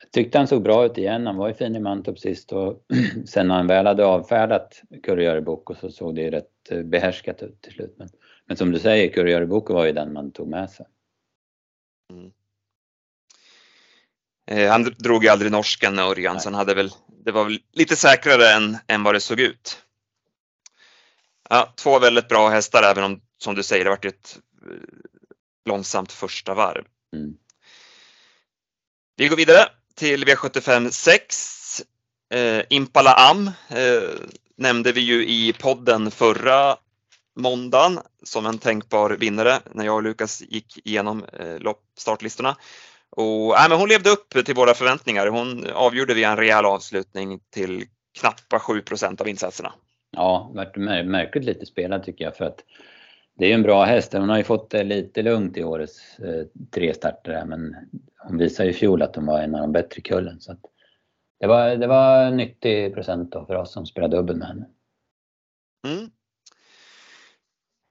Jag 0.00 0.10
tyckte 0.12 0.38
han 0.38 0.48
såg 0.48 0.62
bra 0.62 0.86
ut 0.86 0.98
igen. 0.98 1.26
Han 1.26 1.36
var 1.36 1.48
ju 1.48 1.54
fin 1.54 1.76
i 1.76 1.80
Mantorp 1.80 2.18
sist 2.18 2.52
och 2.52 2.84
sen 3.26 3.48
när 3.48 3.54
han 3.54 3.66
väl 3.66 3.86
hade 3.86 4.04
avfärdat 4.04 4.82
Kurre 5.02 5.40
Boko 5.40 5.74
så 5.74 5.90
såg 5.90 6.14
det 6.14 6.22
ju 6.22 6.30
rätt 6.30 6.70
eh, 6.70 6.82
behärskat 6.82 7.42
ut 7.42 7.60
till 7.62 7.72
slut. 7.72 7.94
Men, 7.98 8.08
men 8.46 8.56
som 8.56 8.72
du 8.72 8.78
säger, 8.78 9.12
Kurre 9.12 9.46
Boko 9.46 9.74
var 9.74 9.84
ju 9.84 9.92
den 9.92 10.12
man 10.12 10.32
tog 10.32 10.48
med 10.48 10.70
sig. 10.70 10.86
Eh, 14.46 14.70
han 14.70 14.84
drog 14.98 15.24
ju 15.24 15.30
aldrig 15.30 15.52
norskan 15.52 15.98
Örjan, 15.98 16.40
så 16.40 16.48
han 16.48 16.54
hade 16.54 16.74
väl, 16.74 16.90
det 17.26 17.32
var 17.32 17.58
lite 17.72 17.96
säkrare 17.96 18.52
än, 18.52 18.78
än 18.86 19.02
vad 19.02 19.14
det 19.14 19.20
såg 19.20 19.40
ut. 19.40 19.82
Ja, 21.50 21.72
två 21.76 21.98
väldigt 21.98 22.28
bra 22.28 22.48
hästar 22.48 22.82
även 22.82 23.04
om, 23.04 23.20
som 23.38 23.54
du 23.54 23.62
säger, 23.62 23.84
det 23.84 23.90
varit 23.90 24.04
ett 24.04 24.38
eh, 24.62 24.76
långsamt 25.64 26.12
första 26.12 26.54
varv. 26.54 26.84
Mm. 27.14 27.34
Vi 29.16 29.28
går 29.28 29.36
vidare 29.36 29.68
till 29.94 30.24
V75 30.24 30.90
6. 30.90 31.82
Eh, 32.30 32.62
Impala 32.70 33.14
Am 33.14 33.50
eh, 33.68 34.10
nämnde 34.56 34.92
vi 34.92 35.00
ju 35.00 35.26
i 35.26 35.52
podden 35.52 36.10
förra 36.10 36.76
måndagen 37.36 38.00
som 38.22 38.46
en 38.46 38.58
tänkbar 38.58 39.10
vinnare 39.10 39.60
när 39.72 39.84
jag 39.84 39.94
och 39.94 40.02
Lukas 40.02 40.42
gick 40.48 40.86
igenom 40.86 41.24
eh, 41.24 41.72
startlistorna. 41.96 42.56
Och, 43.16 43.58
äh, 43.58 43.68
men 43.68 43.78
hon 43.78 43.88
levde 43.88 44.10
upp 44.10 44.44
till 44.46 44.54
våra 44.54 44.74
förväntningar. 44.74 45.26
Hon 45.26 45.66
avgjorde 45.74 46.14
via 46.14 46.30
en 46.30 46.36
rejäl 46.36 46.64
avslutning 46.64 47.40
till 47.50 47.84
knappa 48.20 48.58
7% 48.58 49.20
av 49.20 49.28
insatserna. 49.28 49.72
Ja, 50.10 50.50
vart 50.54 50.76
mär- 50.76 51.04
märkligt 51.04 51.44
lite 51.44 51.66
spelad 51.66 52.04
tycker 52.04 52.24
jag 52.24 52.36
för 52.36 52.44
att 52.44 52.64
det 53.38 53.50
är 53.50 53.54
en 53.54 53.62
bra 53.62 53.84
häst. 53.84 54.12
Hon 54.12 54.28
har 54.28 54.38
ju 54.38 54.44
fått 54.44 54.70
det 54.70 54.84
lite 54.84 55.22
lugnt 55.22 55.56
i 55.56 55.64
årets 55.64 56.18
eh, 56.18 56.46
tre 56.70 56.94
starter 56.94 57.32
här, 57.32 57.44
men 57.44 57.74
hon 58.18 58.38
visade 58.38 58.68
ju 58.68 58.74
i 58.74 58.78
fjol 58.78 59.02
att 59.02 59.16
hon 59.16 59.26
var 59.26 59.40
en 59.40 59.54
av 59.54 59.60
de 59.60 59.72
bättre 59.72 59.98
i 59.98 60.02
kullen. 60.02 60.40
Så 60.40 60.56
det, 61.40 61.46
var, 61.46 61.76
det 61.76 61.86
var 61.86 62.22
en 62.22 62.36
nyttig 62.36 62.94
procent 62.94 63.32
då 63.32 63.46
för 63.46 63.54
oss 63.54 63.72
som 63.72 63.86
spelar 63.86 64.08
dubbel 64.08 64.36
med 64.36 64.48
henne. 64.48 64.66
Mm. 65.86 66.10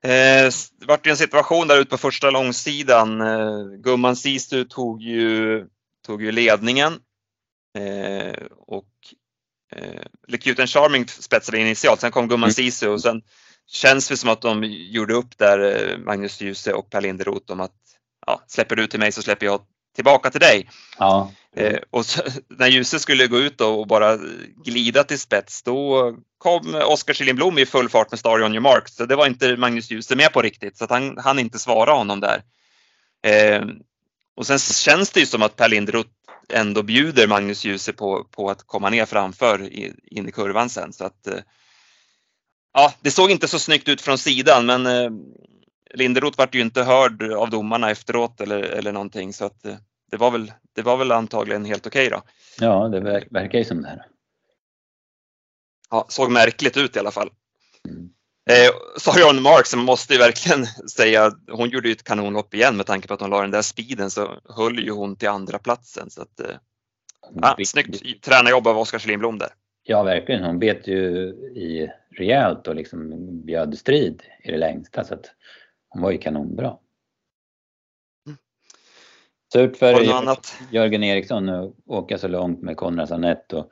Eh, 0.06 0.52
det 0.80 0.86
vart 0.88 1.08
ju 1.08 1.12
en 1.12 1.18
situation 1.18 1.68
där 1.68 1.80
ute 1.80 1.89
på 1.89 1.98
första 1.98 2.32
långsidan. 2.32 3.22
Eh, 3.22 3.65
Gumman 3.84 4.15
Sisu 4.15 4.65
tog 4.65 5.02
ju, 5.02 5.65
tog 6.06 6.24
ju 6.24 6.32
ledningen. 6.32 6.94
Eh, 7.78 8.36
och 8.68 8.91
eh, 9.76 10.02
Lecuten 10.28 10.68
Charming 10.68 11.08
spetsade 11.08 11.60
initialt, 11.60 12.02
sen 12.02 12.12
kom 12.12 12.28
Gumman 12.28 12.48
Mm. 12.48 12.54
Sisu 12.54 12.88
och 12.88 13.02
sen 13.02 13.22
känns 13.68 14.10
det 14.10 14.18
som 14.18 14.30
att 14.30 14.41
de 14.41 14.63
gjorde 14.63 15.13
upp 15.13 15.38
där, 15.38 15.60
eh, 15.60 15.98
Magnus 15.98 16.41
Djuse 16.41 16.74
och 16.74 16.89
Per 16.89 17.02
Linderoth 17.02 17.52
om 17.52 17.60
att 17.60 17.76
ja, 18.26 18.44
släpper 18.48 18.76
du 18.76 18.88
till 18.88 19.00
mig 19.00 19.12
så 19.12 19.22
släpper 19.22 19.46
jag 19.46 19.62
tillbaka 19.96 20.30
till 20.32 20.42
dig. 20.42 20.70
Ja, 20.98 21.32
Eh, 21.56 21.80
och 21.90 22.06
så, 22.06 22.22
när 22.50 22.68
Djuse 22.68 23.00
skulle 23.00 23.28
gå 23.28 23.38
ut 23.38 23.62
och 23.62 23.88
bara 23.88 24.18
glida 24.66 25.04
till 25.04 25.20
spets 25.20 25.64
då 25.64 26.14
kom 26.38 26.76
Oskar 26.76 27.14
Kjellin 27.14 27.58
i 27.58 27.66
full 27.66 27.90
fart 27.90 28.12
med 28.12 28.20
Star 28.20 28.44
on 28.44 28.54
your 28.54 28.62
mark. 28.62 28.88
Så 28.90 29.06
det 29.06 29.16
var 29.16 29.28
inte 29.28 29.58
Magnus 29.58 29.92
Djuse 29.92 30.16
med 30.16 30.34
på 30.34 30.42
riktigt 30.42 30.78
så 30.78 30.88
han 30.90 31.18
han 31.18 31.40
inte 31.40 31.60
svara 31.60 31.92
honom 31.92 32.20
där. 32.20 32.42
Eh, 33.28 33.66
och 34.38 34.48
sen 34.48 34.60
känns 34.60 35.12
det 35.12 35.20
ju 35.20 35.26
som 35.26 35.42
att 35.42 35.56
Per 35.56 35.70
Linderoth 35.70 36.10
ändå 36.54 36.84
bjuder 36.84 37.28
Magnus 37.28 37.66
Djuse 37.66 37.94
på, 37.94 38.24
på 38.24 38.50
att 38.50 38.64
komma 38.68 38.90
ner 38.90 39.06
framför 39.06 39.64
i, 39.64 39.94
in 40.06 40.30
i 40.30 40.32
kurvan 40.32 40.70
sen. 40.70 40.94
Så 40.94 41.06
att, 41.06 41.28
eh, 41.28 41.40
ja, 42.74 42.94
det 43.02 43.12
såg 43.12 43.32
inte 43.32 43.48
så 43.48 43.60
snyggt 43.60 43.90
ut 43.90 44.02
från 44.02 44.18
sidan 44.18 44.66
men 44.66 44.86
eh, 44.86 45.10
Linderoth 45.93 46.38
vart 46.38 46.56
ju 46.56 46.62
inte 46.62 46.84
hörd 46.84 47.24
av 47.24 47.50
domarna 47.50 47.91
efteråt 47.91 48.41
eller, 48.41 48.63
eller 48.63 48.91
någonting 48.91 49.34
så 49.34 49.45
att 49.45 49.65
eh, 49.65 49.76
det 50.12 50.17
var 50.17 50.32
väl, 50.32 50.52
det 50.74 50.82
var 50.82 50.98
väl 50.98 51.12
antagligen 51.12 51.65
helt 51.65 51.88
okej 51.88 52.08
okay 52.08 52.17
då. 52.17 52.24
Ja, 52.65 52.88
det 52.88 53.00
verk, 53.00 53.28
verkar 53.32 53.60
ju 53.60 53.65
som 53.65 53.82
det. 53.82 53.89
Här. 53.89 54.06
Ja, 55.89 56.06
såg 56.10 56.32
märkligt 56.32 56.78
ut 56.78 56.95
i 56.95 57.00
alla 57.00 57.12
fall. 57.12 57.30
Mm. 57.89 58.10
Eh, 58.50 59.00
Sarion 59.00 59.41
Marks, 59.41 59.76
man 59.76 59.86
måste 59.86 60.13
ju 60.13 60.19
verkligen 60.19 60.65
säga, 60.95 61.32
hon 61.52 61.69
gjorde 61.69 61.88
ju 61.88 61.91
ett 61.91 62.04
kanonlopp 62.04 62.54
igen 62.54 62.78
med 62.78 62.86
tanke 62.86 63.08
på 63.08 63.13
att 63.13 63.21
hon 63.21 63.30
la 63.30 63.41
den 63.41 63.52
där 63.52 63.62
speeden 63.62 64.10
så 64.10 64.39
höll 64.58 64.80
ju 64.80 64.91
hon 64.91 65.15
till 65.15 65.30
andra 65.30 65.60
platsen. 65.60 66.10
Så 66.10 66.21
att, 66.21 66.39
eh, 66.39 66.56
ja, 67.41 67.58
snyggt 67.65 68.24
tränarjobb 68.24 68.67
av 68.67 68.78
Oskar 68.78 69.08
Lindblom 69.08 69.38
där. 69.38 69.50
Ja, 69.84 70.04
verkligen. 70.04 70.43
Hon 70.43 70.60
bet 70.60 70.88
ju 70.88 71.28
i 71.56 71.91
rejält 72.17 72.67
och 72.67 72.76
liksom 72.76 73.12
bjöd 73.45 73.78
strid 73.78 74.24
i 74.43 74.52
det 74.52 74.58
längsta. 74.58 75.04
Så 75.04 75.13
att 75.13 75.26
hon 75.96 76.02
var 76.02 76.12
ju 76.12 76.18
kanonbra. 76.18 76.78
Mm. 78.26 78.38
Surt 79.54 79.78
för 79.78 79.94
Jörgen 80.72 81.04
Eriksson 81.04 81.50
att 81.50 81.74
åka 81.86 82.18
så 82.18 82.28
långt 82.28 82.62
med 82.62 82.78
Konrad 82.78 83.08
Sanett 83.10 83.54
och 83.54 83.72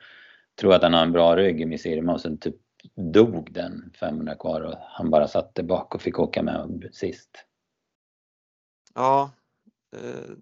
tro 0.60 0.72
att 0.72 0.82
han 0.82 0.94
har 0.94 1.02
en 1.02 1.12
bra 1.12 1.36
rygg 1.36 1.60
i 1.60 1.66
Miss 1.66 1.86
Irma 1.86 2.12
och 2.12 2.20
sen 2.20 2.38
typ 2.38 2.56
dog 2.94 3.52
den 3.52 3.92
500 4.00 4.34
kvar 4.34 4.60
och 4.60 4.74
han 4.78 5.10
bara 5.10 5.28
satt 5.28 5.54
där 5.54 5.62
bak 5.62 5.94
och 5.94 6.02
fick 6.02 6.18
åka 6.18 6.42
med 6.42 6.90
sist. 6.92 7.30
Ja. 8.94 9.30
Eh, 9.96 10.34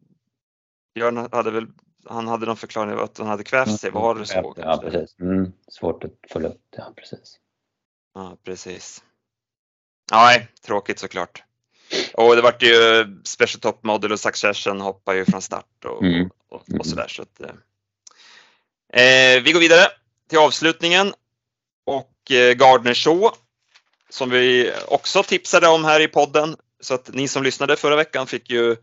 Björn 0.94 1.28
hade 1.32 1.50
väl, 1.50 1.66
han 2.04 2.28
hade 2.28 2.46
någon 2.46 2.56
förklaring 2.56 2.98
att 2.98 3.18
han 3.18 3.26
hade 3.26 3.44
kvävt 3.44 3.80
sig, 3.80 3.90
var 3.90 4.14
det 4.14 4.26
så? 4.26 4.54
Ja 4.56 4.78
precis, 4.82 5.20
mm, 5.20 5.52
svårt 5.68 6.04
att 6.04 6.12
få 6.28 6.38
luft, 6.38 6.58
ja 6.70 6.92
precis. 6.96 7.40
Ja 8.14 8.36
precis. 8.42 9.04
Nej, 10.12 10.48
tråkigt 10.62 10.98
såklart. 10.98 11.44
Och 12.14 12.36
det 12.36 12.42
vart 12.42 12.62
ju 12.62 13.06
Special 13.24 13.60
Top 13.60 13.84
Model 13.84 14.12
och 14.12 14.20
Succession 14.20 14.80
hoppar 14.80 15.14
ju 15.14 15.24
från 15.24 15.42
start 15.42 15.84
och, 15.84 16.02
mm. 16.02 16.30
och, 16.48 16.62
och 16.78 16.86
sådär. 16.86 17.08
Så 17.08 17.22
att, 17.22 17.40
eh, 17.40 17.48
eh 19.02 19.42
vi 19.42 19.52
går 19.52 19.60
vidare 19.60 19.86
till 20.28 20.38
avslutningen 20.38 21.14
och 21.86 22.30
eh, 22.30 22.54
Gardner 22.54 22.94
Shaw 22.94 23.30
som 24.12 24.30
vi 24.30 24.72
också 24.88 25.22
tipsade 25.22 25.68
om 25.68 25.84
här 25.84 26.00
i 26.00 26.08
podden. 26.08 26.56
Så 26.80 26.94
att 26.94 27.10
ni 27.12 27.28
som 27.28 27.42
lyssnade 27.42 27.76
förra 27.76 27.96
veckan 27.96 28.26
fick 28.26 28.50
ju, 28.50 28.76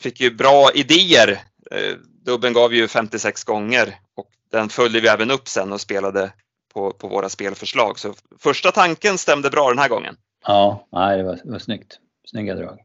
fick 0.00 0.20
ju 0.20 0.30
bra 0.30 0.70
idéer. 0.74 1.42
Eh, 1.70 1.96
dubben 2.24 2.52
gav 2.52 2.74
ju 2.74 2.88
56 2.88 3.44
gånger 3.44 3.98
och 4.16 4.28
den 4.50 4.68
följde 4.68 5.00
vi 5.00 5.08
även 5.08 5.30
upp 5.30 5.48
sen 5.48 5.72
och 5.72 5.80
spelade 5.80 6.32
på, 6.74 6.90
på 6.90 7.08
våra 7.08 7.28
spelförslag. 7.28 7.98
Så 7.98 8.14
första 8.38 8.72
tanken 8.72 9.18
stämde 9.18 9.50
bra 9.50 9.68
den 9.68 9.78
här 9.78 9.88
gången. 9.88 10.16
Ja, 10.46 10.86
nej, 10.92 11.18
det 11.18 11.24
var, 11.24 11.40
det 11.44 11.50
var 11.50 11.58
snyggt. 11.58 11.98
Snygga 12.28 12.54
drag. 12.54 12.78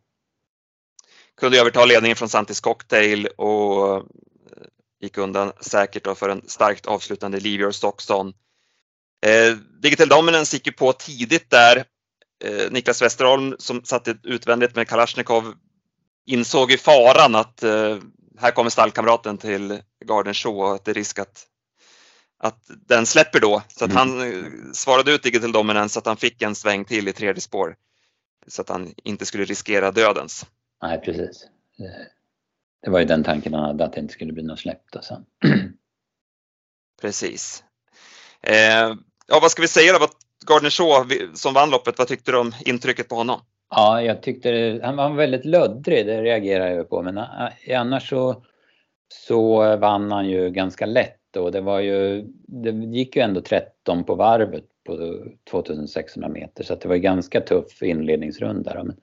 Kunde 1.37 1.59
överta 1.59 1.85
ledningen 1.85 2.15
från 2.15 2.29
Santis 2.29 2.59
Cocktail 2.59 3.27
och 3.27 3.95
eh, 3.95 4.03
gick 5.01 5.17
undan 5.17 5.51
säkert 5.61 6.17
för 6.17 6.29
en 6.29 6.41
starkt 6.47 6.85
avslutande 6.85 7.39
Livior 7.39 7.71
Stockson. 7.71 8.33
Eh, 9.25 9.57
Digital 9.81 10.07
Dominance 10.07 10.55
gick 10.55 10.67
ju 10.67 10.73
på 10.73 10.93
tidigt 10.93 11.49
där. 11.49 11.83
Eh, 12.43 12.71
Niklas 12.71 13.01
Westerholm 13.01 13.55
som 13.59 13.83
satt 13.83 14.07
utvändigt 14.23 14.75
med 14.75 14.87
Kalashnikov 14.87 15.53
insåg 16.25 16.71
ju 16.71 16.77
faran 16.77 17.35
att 17.35 17.63
eh, 17.63 17.97
här 18.39 18.51
kommer 18.51 18.69
stallkamraten 18.69 19.37
till 19.37 19.81
Garden 20.05 20.33
Show 20.33 20.59
och 20.59 20.75
att 20.75 20.85
det 20.85 20.91
är 20.91 20.95
risk 20.95 21.19
att, 21.19 21.43
att 22.39 22.63
den 22.87 23.05
släpper 23.05 23.39
då. 23.39 23.61
Så 23.67 23.85
att 23.85 23.91
mm. 23.91 23.97
han 23.97 24.21
eh, 24.21 24.45
svarade 24.73 25.11
ut 25.11 25.23
Digital 25.23 25.51
Dominance 25.51 25.93
så 25.93 25.99
att 25.99 26.05
han 26.05 26.17
fick 26.17 26.41
en 26.41 26.55
sväng 26.55 26.85
till 26.85 27.07
i 27.07 27.13
tredje 27.13 27.41
spår. 27.41 27.75
Så 28.47 28.61
att 28.61 28.69
han 28.69 28.93
inte 29.03 29.25
skulle 29.25 29.43
riskera 29.43 29.91
dödens. 29.91 30.45
Nej 30.81 31.01
precis. 31.01 31.47
Det 32.81 32.89
var 32.89 32.99
ju 32.99 33.05
den 33.05 33.23
tanken 33.23 33.53
han 33.53 33.63
hade 33.63 33.85
att 33.85 33.93
det 33.93 33.99
inte 33.99 34.13
skulle 34.13 34.33
bli 34.33 34.43
något 34.43 34.59
släpp 34.59 34.91
då 34.91 35.01
sen. 35.01 35.25
Precis. 37.01 37.63
Eh, 38.41 38.95
ja, 39.27 39.39
vad 39.41 39.51
ska 39.51 39.61
vi 39.61 39.67
säga 39.67 39.93
då? 39.93 40.07
Gardner 40.47 40.69
Shaw 40.69 41.05
som 41.33 41.53
vann 41.53 41.69
loppet, 41.69 41.97
vad 41.97 42.07
tyckte 42.07 42.31
du 42.31 42.37
om 42.37 42.53
intrycket 42.65 43.09
på 43.09 43.15
honom? 43.15 43.41
Ja, 43.69 44.01
jag 44.01 44.21
tyckte 44.21 44.79
han 44.83 44.95
var 44.95 45.09
väldigt 45.09 45.45
löddrig, 45.45 46.05
det 46.05 46.21
reagerar 46.21 46.67
jag 46.67 46.89
på. 46.89 47.01
Men 47.01 47.17
eh, 47.17 47.81
annars 47.81 48.09
så, 48.09 48.43
så 49.07 49.77
vann 49.77 50.11
han 50.11 50.29
ju 50.29 50.49
ganska 50.49 50.85
lätt 50.85 51.35
och 51.37 51.51
det 51.51 51.61
var 51.61 51.79
ju, 51.79 52.25
det 52.47 52.71
gick 52.71 53.15
ju 53.15 53.21
ändå 53.21 53.41
13 53.41 54.03
på 54.03 54.15
varvet 54.15 54.65
på 54.87 55.23
2600 55.49 56.29
meter 56.29 56.63
så 56.63 56.75
det 56.75 56.87
var 56.87 56.95
ju 56.95 57.01
ganska 57.01 57.41
tuff 57.41 57.83
inledningsrunda. 57.83 58.83
Men 58.83 58.95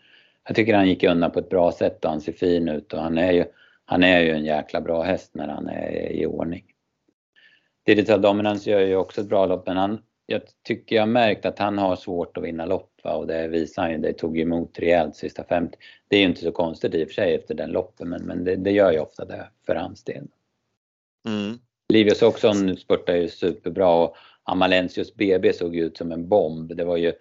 jag 0.46 0.56
tycker 0.56 0.74
han 0.74 0.88
gick 0.88 1.04
undan 1.04 1.30
på 1.30 1.38
ett 1.38 1.48
bra 1.48 1.72
sätt 1.72 2.04
och 2.04 2.10
han 2.10 2.20
ser 2.20 2.32
fin 2.32 2.68
ut 2.68 2.92
och 2.92 3.00
han 3.00 3.18
är 3.18 3.32
ju, 3.32 3.44
han 3.84 4.02
är 4.02 4.20
ju 4.20 4.30
en 4.30 4.44
jäkla 4.44 4.80
bra 4.80 5.02
häst 5.02 5.30
när 5.34 5.48
han 5.48 5.68
är 5.68 6.12
i 6.12 6.26
ordning. 6.26 6.64
Digital 7.86 8.22
Dominance 8.22 8.70
gör 8.70 8.80
ju 8.80 8.96
också 8.96 9.20
ett 9.20 9.28
bra 9.28 9.46
lopp 9.46 9.66
men 9.66 9.76
han, 9.76 9.98
jag 10.26 10.42
tycker 10.62 10.96
jag 10.96 11.08
märkt 11.08 11.46
att 11.46 11.58
han 11.58 11.78
har 11.78 11.96
svårt 11.96 12.36
att 12.36 12.44
vinna 12.44 12.66
lopp 12.66 12.90
va? 13.04 13.14
och 13.14 13.26
det 13.26 13.48
visar 13.48 13.82
han 13.82 13.92
ju. 13.92 13.98
Det 13.98 14.12
tog 14.12 14.38
emot 14.38 14.78
rejält 14.78 15.16
sista 15.16 15.44
50. 15.44 15.78
Det 16.08 16.16
är 16.16 16.20
ju 16.20 16.26
inte 16.26 16.40
så 16.40 16.52
konstigt 16.52 16.94
i 16.94 17.04
och 17.04 17.08
för 17.08 17.14
sig 17.14 17.34
efter 17.34 17.54
den 17.54 17.70
loppen 17.70 18.08
men, 18.08 18.22
men 18.22 18.44
det, 18.44 18.56
det 18.56 18.70
gör 18.70 18.92
ju 18.92 18.98
ofta 18.98 19.24
det 19.24 19.48
för 19.66 19.74
hans 19.74 20.04
del. 20.04 20.24
Mm. 21.28 21.58
Livius 21.88 22.22
Oxon 22.22 22.76
spurtar 22.76 23.16
ju 23.16 23.28
superbra 23.28 23.94
och 23.94 24.16
Amalensius 24.44 25.14
BB 25.14 25.52
såg 25.52 25.76
ut 25.76 25.96
som 25.96 26.12
en 26.12 26.28
bomb. 26.28 26.76
Det 26.76 26.84
var 26.84 26.96
ju 26.96 27.12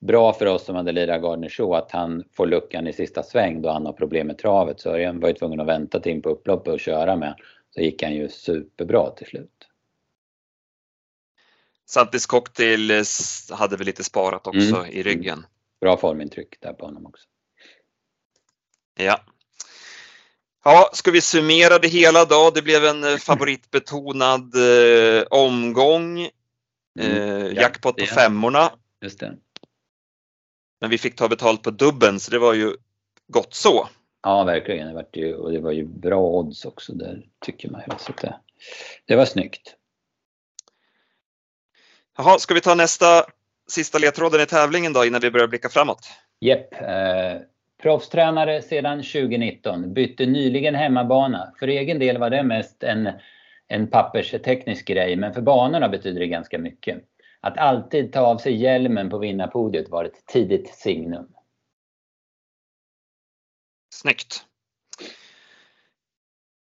bra 0.00 0.32
för 0.32 0.46
oss 0.46 0.64
som 0.64 0.76
hade 0.76 0.92
lirat 0.92 1.22
Gardner 1.22 1.48
Show 1.48 1.74
att 1.74 1.90
han 1.90 2.24
får 2.32 2.46
luckan 2.46 2.86
i 2.86 2.92
sista 2.92 3.22
sväng 3.22 3.62
då 3.62 3.70
han 3.70 3.86
har 3.86 3.92
problem 3.92 4.26
med 4.26 4.38
travet. 4.38 4.80
Så 4.80 4.90
Örjan 4.90 5.20
var 5.20 5.28
ju 5.28 5.34
tvungen 5.34 5.60
att 5.60 5.66
vänta 5.66 6.00
till 6.00 6.12
in 6.12 6.22
på 6.22 6.28
upploppet 6.28 6.72
och 6.72 6.80
köra 6.80 7.16
med. 7.16 7.34
Så 7.74 7.80
gick 7.80 8.02
han 8.02 8.14
ju 8.14 8.28
superbra 8.28 9.10
till 9.10 9.26
slut. 9.26 9.68
Santis 11.86 12.26
Cocktail 12.26 12.90
eh, 12.90 13.02
hade 13.50 13.76
väl 13.76 13.86
lite 13.86 14.04
sparat 14.04 14.46
också 14.46 14.76
mm. 14.76 14.86
i 14.90 15.02
ryggen. 15.02 15.46
Bra 15.80 15.96
formintryck 15.96 16.60
där 16.60 16.72
på 16.72 16.84
honom 16.84 17.06
också. 17.06 17.24
Ja. 18.98 19.20
Ja, 20.64 20.90
ska 20.92 21.10
vi 21.10 21.20
summera 21.20 21.78
det 21.78 21.88
hela 21.88 22.24
då? 22.24 22.50
Det 22.54 22.62
blev 22.62 22.84
en 22.84 23.04
eh, 23.04 23.16
favoritbetonad 23.16 24.54
eh, 24.54 25.22
omgång. 25.30 26.28
Mm. 27.00 27.16
Eh, 27.16 27.52
jackpot 27.52 27.96
på 27.96 28.06
femmorna. 28.06 28.72
Just 29.02 29.20
det. 29.20 29.36
Men 30.80 30.90
vi 30.90 30.98
fick 30.98 31.16
ta 31.16 31.28
betalt 31.28 31.62
på 31.62 31.70
dubben 31.70 32.20
så 32.20 32.30
det 32.30 32.38
var 32.38 32.54
ju 32.54 32.76
gott 33.28 33.54
så. 33.54 33.88
Ja, 34.22 34.44
verkligen. 34.44 34.88
Det 34.88 34.94
var 34.94 35.06
ju, 35.12 35.34
och 35.34 35.52
det 35.52 35.60
var 35.60 35.72
ju 35.72 35.84
bra 35.84 36.20
odds 36.20 36.64
också 36.64 36.92
där 36.92 37.22
tycker 37.40 37.70
man. 37.70 37.82
Så 37.98 38.12
det, 38.20 38.34
det 39.04 39.16
var 39.16 39.24
snyggt. 39.24 39.76
Jaha, 42.18 42.38
ska 42.38 42.54
vi 42.54 42.60
ta 42.60 42.74
nästa 42.74 43.24
sista 43.68 43.98
ledtråden 43.98 44.40
i 44.40 44.46
tävlingen 44.46 44.92
då 44.92 45.04
innan 45.04 45.20
vi 45.20 45.30
börjar 45.30 45.48
blicka 45.48 45.68
framåt? 45.68 46.08
Jepp. 46.40 46.74
Eh, 46.74 47.36
proffstränare 47.82 48.62
sedan 48.62 49.02
2019, 49.02 49.94
bytte 49.94 50.26
nyligen 50.26 50.74
hemmabana. 50.74 51.52
För 51.58 51.68
egen 51.68 51.98
del 51.98 52.18
var 52.18 52.30
det 52.30 52.42
mest 52.42 52.82
en, 52.82 53.08
en 53.68 53.90
pappersteknisk 53.90 54.86
grej, 54.86 55.16
men 55.16 55.34
för 55.34 55.40
banorna 55.40 55.88
betyder 55.88 56.20
det 56.20 56.26
ganska 56.26 56.58
mycket. 56.58 57.02
Att 57.40 57.58
alltid 57.58 58.12
ta 58.12 58.20
av 58.20 58.38
sig 58.38 58.56
hjälmen 58.56 59.10
på 59.10 59.18
vinnarpodiet 59.18 59.88
var 59.88 60.04
ett 60.04 60.26
tidigt 60.26 60.74
signum. 60.74 61.28
Snyggt. 63.94 64.44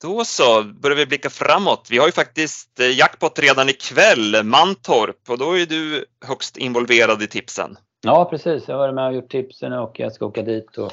Då 0.01 0.25
så, 0.25 0.63
börjar 0.63 0.97
vi 0.97 1.05
blicka 1.05 1.29
framåt. 1.29 1.87
Vi 1.91 1.97
har 1.97 2.05
ju 2.05 2.11
faktiskt 2.11 2.79
eh, 2.79 2.97
jackpot 2.99 3.39
redan 3.39 3.69
ikväll, 3.69 4.43
Mantorp, 4.43 5.29
och 5.29 5.37
då 5.37 5.57
är 5.57 5.65
du 5.65 6.05
högst 6.25 6.57
involverad 6.57 7.23
i 7.23 7.27
tipsen. 7.27 7.77
Ja, 8.01 8.25
precis. 8.25 8.67
Jag 8.67 8.75
har 8.75 8.79
varit 8.79 8.95
med 8.95 9.07
och 9.07 9.13
gjort 9.13 9.31
tipsen 9.31 9.73
och 9.73 9.99
jag 9.99 10.13
ska 10.13 10.25
åka 10.25 10.41
dit 10.41 10.77
och 10.77 10.91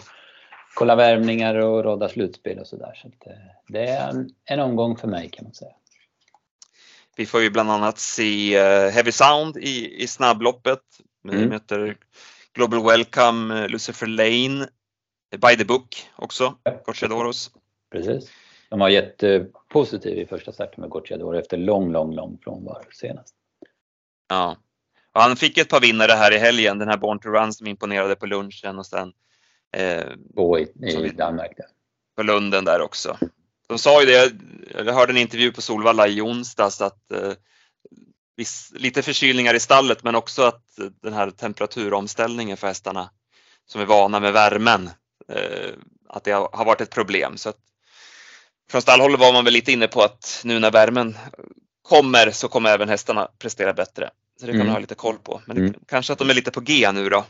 kolla 0.74 0.96
värmningar 0.96 1.54
och 1.54 1.84
råda 1.84 2.08
slutspel 2.08 2.58
och 2.58 2.66
sådär. 2.66 2.92
Så, 3.02 3.11
så 3.24 3.30
eh, 3.30 3.37
det 3.68 3.88
är 3.88 4.26
en 4.44 4.61
omgång 4.61 4.96
för 4.96 5.08
mig 5.08 5.30
kan 5.30 5.44
man 5.44 5.54
säga. 5.54 5.72
Vi 7.18 7.26
får 7.26 7.42
ju 7.42 7.50
bland 7.50 7.70
annat 7.70 7.98
se 7.98 8.57
eh, 8.57 8.90
Heavy 8.90 9.12
Sound 9.12 9.57
i, 9.57 10.02
i 10.02 10.07
snabbloppet. 10.07 10.81
Vi 11.22 11.37
mm. 11.37 11.48
möter 11.48 11.96
Global 12.54 12.85
Welcome, 12.85 13.68
Lucifer 13.68 14.07
Lane, 14.07 14.68
By 15.31 15.57
the 15.57 15.64
Book 15.64 16.09
också, 16.16 16.54
Corchedoros. 16.85 17.50
Precis. 17.92 18.31
De 18.68 18.78
var 18.78 18.88
jättepositiva 18.88 20.20
i 20.20 20.26
första 20.26 20.52
starten 20.52 20.81
med 20.81 20.90
Gocciador 20.90 21.37
efter 21.37 21.57
lång, 21.57 21.92
lång, 21.92 22.14
lång 22.14 22.38
frånvaro 22.42 22.90
senast. 22.92 23.35
Ja. 24.28 24.57
Och 25.12 25.20
han 25.20 25.37
fick 25.37 25.59
ett 25.59 25.68
par 25.68 25.81
vinnare 25.81 26.12
här 26.12 26.33
i 26.33 26.38
helgen, 26.38 26.78
den 26.78 26.88
här 26.88 26.96
Born 26.96 27.18
to 27.18 27.28
Run 27.28 27.52
som 27.52 27.66
imponerade 27.66 28.16
på 28.16 28.26
lunchen 28.26 28.78
och 28.78 28.87
sen 28.87 29.12
eh, 29.76 30.04
Två 30.35 30.59
i, 30.59 30.68
i 30.83 31.09
Danmark. 31.09 31.57
Där. 31.57 31.66
På 32.16 32.22
Lunden 32.22 32.64
där 32.64 32.81
också. 32.81 33.18
De 33.68 33.78
sa 33.78 34.00
ju 34.00 34.07
det, 34.07 34.33
jag 34.74 34.94
hörde 34.94 35.12
en 35.12 35.16
intervju 35.16 35.52
på 35.52 35.62
Solvalla 35.62 36.09
i 36.09 36.20
onsdags 36.20 36.81
att 36.81 37.12
eh, 37.12 37.33
viss, 38.37 38.72
lite 38.74 39.02
förkylningar 39.02 39.54
i 39.54 39.61
stallet 39.61 40.02
men 40.02 40.14
också 40.14 40.42
att 40.42 40.64
den 41.02 41.12
här 41.12 41.31
temperaturomställningen 41.31 42.57
för 42.57 42.66
hästarna 42.66 43.11
som 43.66 43.81
är 43.81 43.85
vana 43.87 44.20
med 44.20 44.33
värmen, 44.33 44.90
eh, 45.28 45.70
att 46.09 46.24
det 46.24 46.33
har 46.33 46.64
varit 46.64 46.81
ett 46.81 46.90
problem. 46.90 47.37
Så 47.37 47.48
att 47.48 47.59
från 48.70 48.83
stallhållet 48.83 49.20
var 49.20 49.33
man 49.33 49.44
väl 49.44 49.52
lite 49.52 49.72
inne 49.72 49.88
på 49.88 50.02
att 50.02 50.42
nu 50.44 50.59
när 50.59 50.70
värmen 50.70 51.18
kommer 51.83 52.31
så 52.31 52.48
kommer 52.48 52.70
även 52.70 52.88
hästarna 52.88 53.28
prestera 53.38 53.72
bättre. 53.72 54.11
Så 54.40 54.46
det 54.46 54.52
kan 54.52 54.61
mm. 54.61 54.66
man 54.66 54.74
ha 54.74 54.81
lite 54.81 54.94
koll 54.94 55.18
på. 55.18 55.42
Men 55.46 55.57
mm. 55.57 55.74
kanske 55.87 56.12
att 56.12 56.18
de 56.18 56.31
är 56.31 56.35
lite 56.35 56.50
på 56.50 56.61
G 56.61 56.92
nu 56.92 57.09
då. 57.09 57.24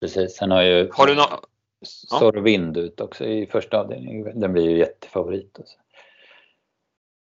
Precis, 0.00 0.36
sen 0.36 0.50
har 0.50 0.62
ju 0.62 0.90
har 0.92 1.06
du 1.06 1.14
no 1.14 1.22
Sorvind 1.84 2.76
ut 2.76 3.00
också 3.00 3.24
i 3.24 3.46
första 3.46 3.80
avdelningen. 3.80 4.40
Den 4.40 4.52
blir 4.52 4.70
ju 4.70 4.78
jättefavorit. 4.78 5.56
Alltså. 5.58 5.76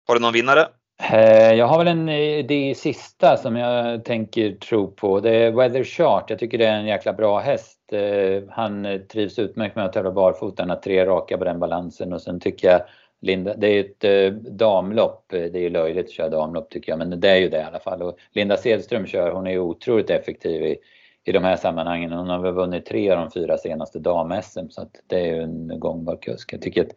Har 0.07 0.15
du 0.15 0.21
någon 0.21 0.33
vinnare? 0.33 0.69
Eh, 1.13 1.55
jag 1.55 1.67
har 1.67 1.79
väl 1.79 1.89
en 1.89 2.09
idé 2.09 2.71
i 2.71 2.75
sista 2.75 3.37
som 3.37 3.57
jag 3.57 4.05
tänker 4.05 4.53
tro 4.53 4.91
på. 4.91 5.21
Det 5.21 5.31
är 5.31 5.53
Weather 5.53 5.85
Chart. 5.85 6.31
Jag 6.31 6.39
tycker 6.39 6.59
det 6.59 6.67
är 6.67 6.79
en 6.79 6.87
jäkla 6.87 7.13
bra 7.13 7.39
häst. 7.39 7.79
Eh, 7.93 8.43
han 8.51 9.01
trivs 9.09 9.39
utmärkt 9.39 9.77
med 9.77 9.85
att 9.85 9.93
tävla 9.93 10.13
barfota. 10.13 10.63
Han 10.63 10.71
har 10.71 10.77
tre 10.77 11.07
raka 11.07 11.39
på 11.39 11.45
den 11.45 11.59
balansen 11.59 12.13
och 12.13 12.23
sen 12.23 12.41
tycker 12.41 12.69
jag 12.69 12.81
Linda, 13.23 13.55
det 13.55 13.67
är 13.67 13.81
ett 13.81 14.05
eh, 14.05 14.39
damlopp. 14.53 15.25
Det 15.29 15.55
är 15.55 15.57
ju 15.57 15.71
löjligt 15.71 16.07
att 16.07 16.13
köra 16.13 16.29
damlopp 16.29 16.71
tycker 16.71 16.93
jag, 16.93 16.99
men 16.99 17.21
det 17.21 17.29
är 17.29 17.37
ju 17.37 17.49
det 17.49 17.61
i 17.61 17.63
alla 17.63 17.81
fall. 17.81 18.03
Och 18.03 18.19
Linda 18.33 18.57
Sedström 18.57 19.07
kör, 19.07 19.31
hon 19.31 19.47
är 19.47 19.51
ju 19.51 19.59
otroligt 19.59 20.11
effektiv 20.11 20.63
i, 20.63 20.77
i 21.25 21.33
de 21.33 21.45
här 21.45 21.57
sammanhangen. 21.57 22.13
Hon 22.13 22.29
har 22.29 22.39
väl 22.39 22.55
vunnit 22.55 22.87
tre 22.87 23.11
av 23.11 23.19
de 23.19 23.31
fyra 23.31 23.59
senaste 23.59 23.99
dam-SM 23.99 24.69
så 24.71 24.83
att 24.83 25.01
det 25.07 25.21
är 25.21 25.35
ju 25.35 25.43
en 25.43 25.81
gångbar 25.81 26.17
kusk. 26.23 26.53
Jag 26.53 26.63
tycker 26.63 26.83
att 26.83 26.93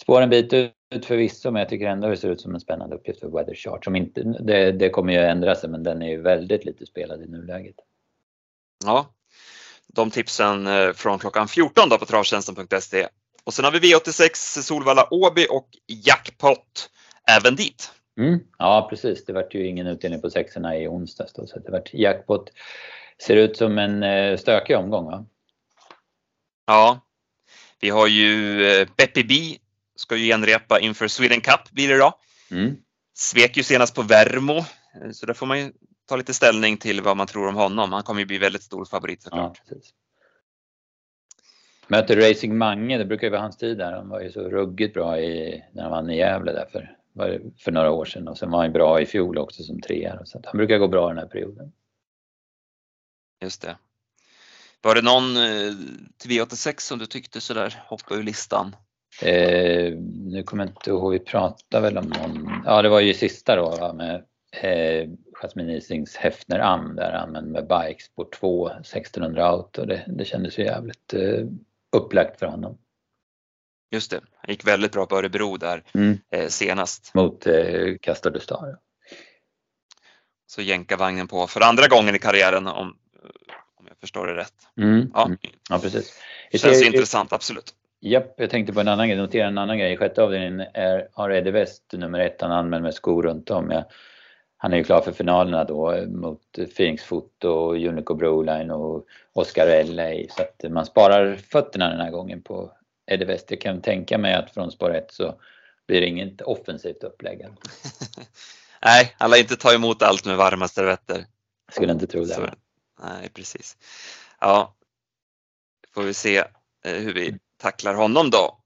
spår 0.00 0.22
en 0.22 0.30
bit 0.30 0.52
ut 0.52 1.06
förvisso, 1.06 1.50
men 1.50 1.60
jag 1.60 1.68
tycker 1.68 1.86
ändå 1.86 2.08
det 2.08 2.16
ser 2.16 2.30
ut 2.30 2.40
som 2.40 2.54
en 2.54 2.60
spännande 2.60 2.96
uppgift 2.96 3.20
för 3.20 3.28
Weather 3.28 3.54
Chart. 3.54 3.84
Som 3.84 3.96
inte, 3.96 4.22
det, 4.22 4.72
det 4.72 4.90
kommer 4.90 5.12
ju 5.12 5.18
ändra 5.18 5.54
sig, 5.54 5.70
men 5.70 5.82
den 5.82 6.02
är 6.02 6.08
ju 6.08 6.22
väldigt 6.22 6.64
lite 6.64 6.86
spelad 6.86 7.22
i 7.22 7.26
nuläget. 7.26 7.76
Ja, 8.84 9.06
de 9.86 10.10
tipsen 10.10 10.66
eh, 10.66 10.92
från 10.92 11.18
klockan 11.18 11.48
14 11.48 11.88
då 11.88 11.98
på 11.98 12.06
travtjänsten.se. 12.06 13.08
Och 13.44 13.54
sen 13.54 13.64
har 13.64 13.72
vi 13.72 13.78
V86 13.78 14.62
Solvalla 14.62 15.08
Åby 15.10 15.46
och 15.50 15.68
Jackpot 16.06 16.90
även 17.38 17.56
dit. 17.56 17.92
Mm, 18.18 18.40
ja 18.58 18.86
precis, 18.90 19.24
det 19.24 19.32
vart 19.32 19.54
ju 19.54 19.66
ingen 19.66 19.86
utdelning 19.86 20.20
på 20.20 20.30
sexorna 20.30 20.78
i 20.78 20.88
onsdags 20.88 21.32
då, 21.32 21.46
så 21.46 21.58
det 21.58 21.72
vart 21.72 21.94
jackpot. 21.94 22.50
Ser 23.22 23.36
ut 23.36 23.56
som 23.56 23.78
en 23.78 24.02
eh, 24.02 24.36
stökig 24.36 24.76
omgång 24.76 25.04
va? 25.04 25.26
Ja, 26.66 27.00
vi 27.80 27.90
har 27.90 28.06
ju 28.06 28.62
eh, 28.66 28.88
Beppy 28.96 29.24
B 29.24 29.34
ska 29.96 30.16
ju 30.16 30.26
genrepa 30.26 30.80
inför 30.80 31.08
Sweden 31.08 31.40
Cup 31.40 31.70
blir 31.70 31.88
det 31.88 31.98
då. 31.98 32.18
Mm. 32.50 32.76
Svek 33.14 33.56
ju 33.56 33.62
senast 33.62 33.94
på 33.94 34.02
Värmo, 34.02 34.64
så 35.12 35.26
där 35.26 35.34
får 35.34 35.46
man 35.46 35.58
ju 35.58 35.72
ta 36.08 36.16
lite 36.16 36.34
ställning 36.34 36.76
till 36.76 37.00
vad 37.00 37.16
man 37.16 37.26
tror 37.26 37.48
om 37.48 37.54
honom. 37.54 37.92
Han 37.92 38.02
kommer 38.02 38.20
ju 38.20 38.26
bli 38.26 38.38
väldigt 38.38 38.62
stor 38.62 38.84
favorit 38.84 39.22
såklart. 39.22 39.62
Ja, 39.68 39.76
Möter 41.88 42.16
Racing 42.16 42.58
Mange, 42.58 42.98
det 42.98 43.04
brukar 43.04 43.26
ju 43.26 43.30
vara 43.30 43.40
hans 43.40 43.56
tid 43.56 43.78
där. 43.78 43.92
Han 43.92 44.08
var 44.08 44.20
ju 44.20 44.32
så 44.32 44.40
ruggigt 44.40 44.94
bra 44.94 45.20
i, 45.20 45.64
när 45.72 45.82
han 45.82 45.92
vann 45.92 46.10
i 46.10 46.16
Gävle 46.16 46.52
där 46.52 46.66
för, 46.72 46.96
för 47.58 47.72
några 47.72 47.90
år 47.90 48.04
sedan 48.04 48.28
och 48.28 48.38
sen 48.38 48.50
var 48.50 48.62
han 48.62 48.72
bra 48.72 49.00
i 49.00 49.06
fjol 49.06 49.38
också 49.38 49.62
som 49.62 49.80
trea. 49.80 50.20
Så 50.24 50.40
han 50.44 50.56
brukar 50.56 50.78
gå 50.78 50.88
bra 50.88 51.08
den 51.08 51.18
här 51.18 51.26
perioden. 51.26 51.72
Just 53.46 53.62
det. 53.62 53.76
Var 54.82 54.94
det 54.94 55.02
någon 55.02 55.36
eh, 55.36 55.72
till 56.18 56.30
V86 56.30 56.80
som 56.80 56.98
du 56.98 57.06
tyckte 57.06 57.40
sådär 57.40 57.82
hoppade 57.86 58.20
ur 58.20 58.24
listan? 58.24 58.76
Eh, 59.22 59.92
nu 59.98 60.42
kommer 60.42 60.64
jag 60.64 60.70
inte 60.70 60.90
ihåg, 60.90 61.12
vi 61.12 61.18
pratade 61.18 61.82
väl 61.82 61.98
om 61.98 62.08
någon, 62.08 62.62
ja 62.64 62.82
det 62.82 62.88
var 62.88 63.00
ju 63.00 63.14
sista 63.14 63.56
då 63.56 63.92
med 63.92 64.24
eh, 64.62 65.08
Jasmine 65.32 65.76
Isings 65.76 66.16
Hefner 66.16 66.58
Am 66.58 66.96
där 66.96 67.12
han 67.12 67.52
med 67.52 67.66
bikes 67.66 68.08
på 68.14 68.24
2 68.24 68.68
1600 68.68 69.46
auto. 69.46 69.84
Det, 69.84 70.04
det 70.08 70.24
kändes 70.24 70.58
ju 70.58 70.62
jävligt 70.62 71.14
eh, 71.14 71.46
upplagt 71.96 72.38
för 72.38 72.46
honom. 72.46 72.78
Just 73.90 74.10
det, 74.10 74.20
han 74.36 74.50
gick 74.50 74.66
väldigt 74.66 74.92
bra 74.92 75.06
på 75.06 75.18
Örebro 75.18 75.56
där 75.56 75.82
mm. 75.94 76.18
eh, 76.30 76.48
senast. 76.48 77.14
Mot 77.14 77.46
eh, 77.46 77.96
Castor 78.00 78.30
de 78.30 78.40
Star. 78.40 78.78
Så 80.46 80.62
jänka 80.62 80.96
vagnen 80.96 81.28
på 81.28 81.46
för 81.46 81.60
andra 81.60 81.86
gången 81.88 82.14
i 82.14 82.18
karriären 82.18 82.66
om, 82.66 82.96
om 83.76 83.86
jag 83.88 83.98
förstår 83.98 84.26
det 84.26 84.34
rätt. 84.34 84.68
Mm. 84.76 85.10
Ja. 85.14 85.26
Mm. 85.26 85.38
ja, 85.70 85.78
precis. 85.78 86.20
Det 86.52 86.58
känns 86.58 86.80
det, 86.80 86.86
intressant, 86.86 87.32
absolut. 87.32 87.74
Japp, 88.00 88.34
jag 88.36 88.50
tänkte 88.50 88.72
på 88.72 88.80
en 88.80 88.88
annan 88.88 89.08
grej, 89.08 89.18
notera 89.18 89.46
en 89.46 89.58
annan 89.58 89.78
grej. 89.78 89.92
I 89.92 89.96
sjätte 89.96 90.22
avdelningen 90.22 90.66
är, 90.74 91.08
har 91.12 91.30
Eddie 91.30 91.50
West 91.50 91.82
nummer 91.92 92.18
ett, 92.18 92.40
han 92.40 92.52
anmäld 92.52 92.82
med 92.82 92.94
skor 92.94 93.22
runt 93.22 93.50
om. 93.50 93.70
Jag, 93.70 93.84
han 94.56 94.72
är 94.72 94.76
ju 94.76 94.84
klar 94.84 95.00
för 95.00 95.12
finalerna 95.12 95.64
då 95.64 96.06
mot 96.06 96.40
Phoenix 96.76 97.04
Foto, 97.04 97.74
Unico 97.74 98.14
Broline 98.14 98.70
och 98.70 99.06
Oscar 99.32 99.84
LA. 99.84 100.12
Så 100.30 100.42
att 100.42 100.72
man 100.72 100.86
sparar 100.86 101.36
fötterna 101.36 101.88
den 101.88 102.00
här 102.00 102.10
gången 102.10 102.42
på 102.42 102.72
Eddie 103.06 103.24
West. 103.24 103.50
Jag 103.50 103.60
kan 103.60 103.80
tänka 103.80 104.18
mig 104.18 104.34
att 104.34 104.50
från 104.50 104.70
spår 104.70 104.94
1 104.94 105.12
så 105.12 105.34
blir 105.86 106.00
det 106.00 106.06
inget 106.06 106.40
offensivt 106.40 107.04
upplägg. 107.04 107.46
Nej, 108.84 109.14
alla 109.18 109.36
inte 109.36 109.56
ta 109.56 109.74
emot 109.74 110.02
allt 110.02 110.26
med 110.26 110.36
varma 110.36 110.68
servetter. 110.68 111.24
Skulle 111.72 111.92
inte 111.92 112.06
tro 112.06 112.20
det. 112.20 112.34
Så, 112.34 112.46
nej, 113.02 113.28
precis. 113.28 113.76
Ja, 114.40 114.74
får 115.94 116.02
vi 116.02 116.14
se 116.14 116.38
eh, 116.84 116.94
hur 116.94 117.14
vi 117.14 117.38
tacklar 117.56 117.94
honom 117.94 118.30
då. 118.30 118.60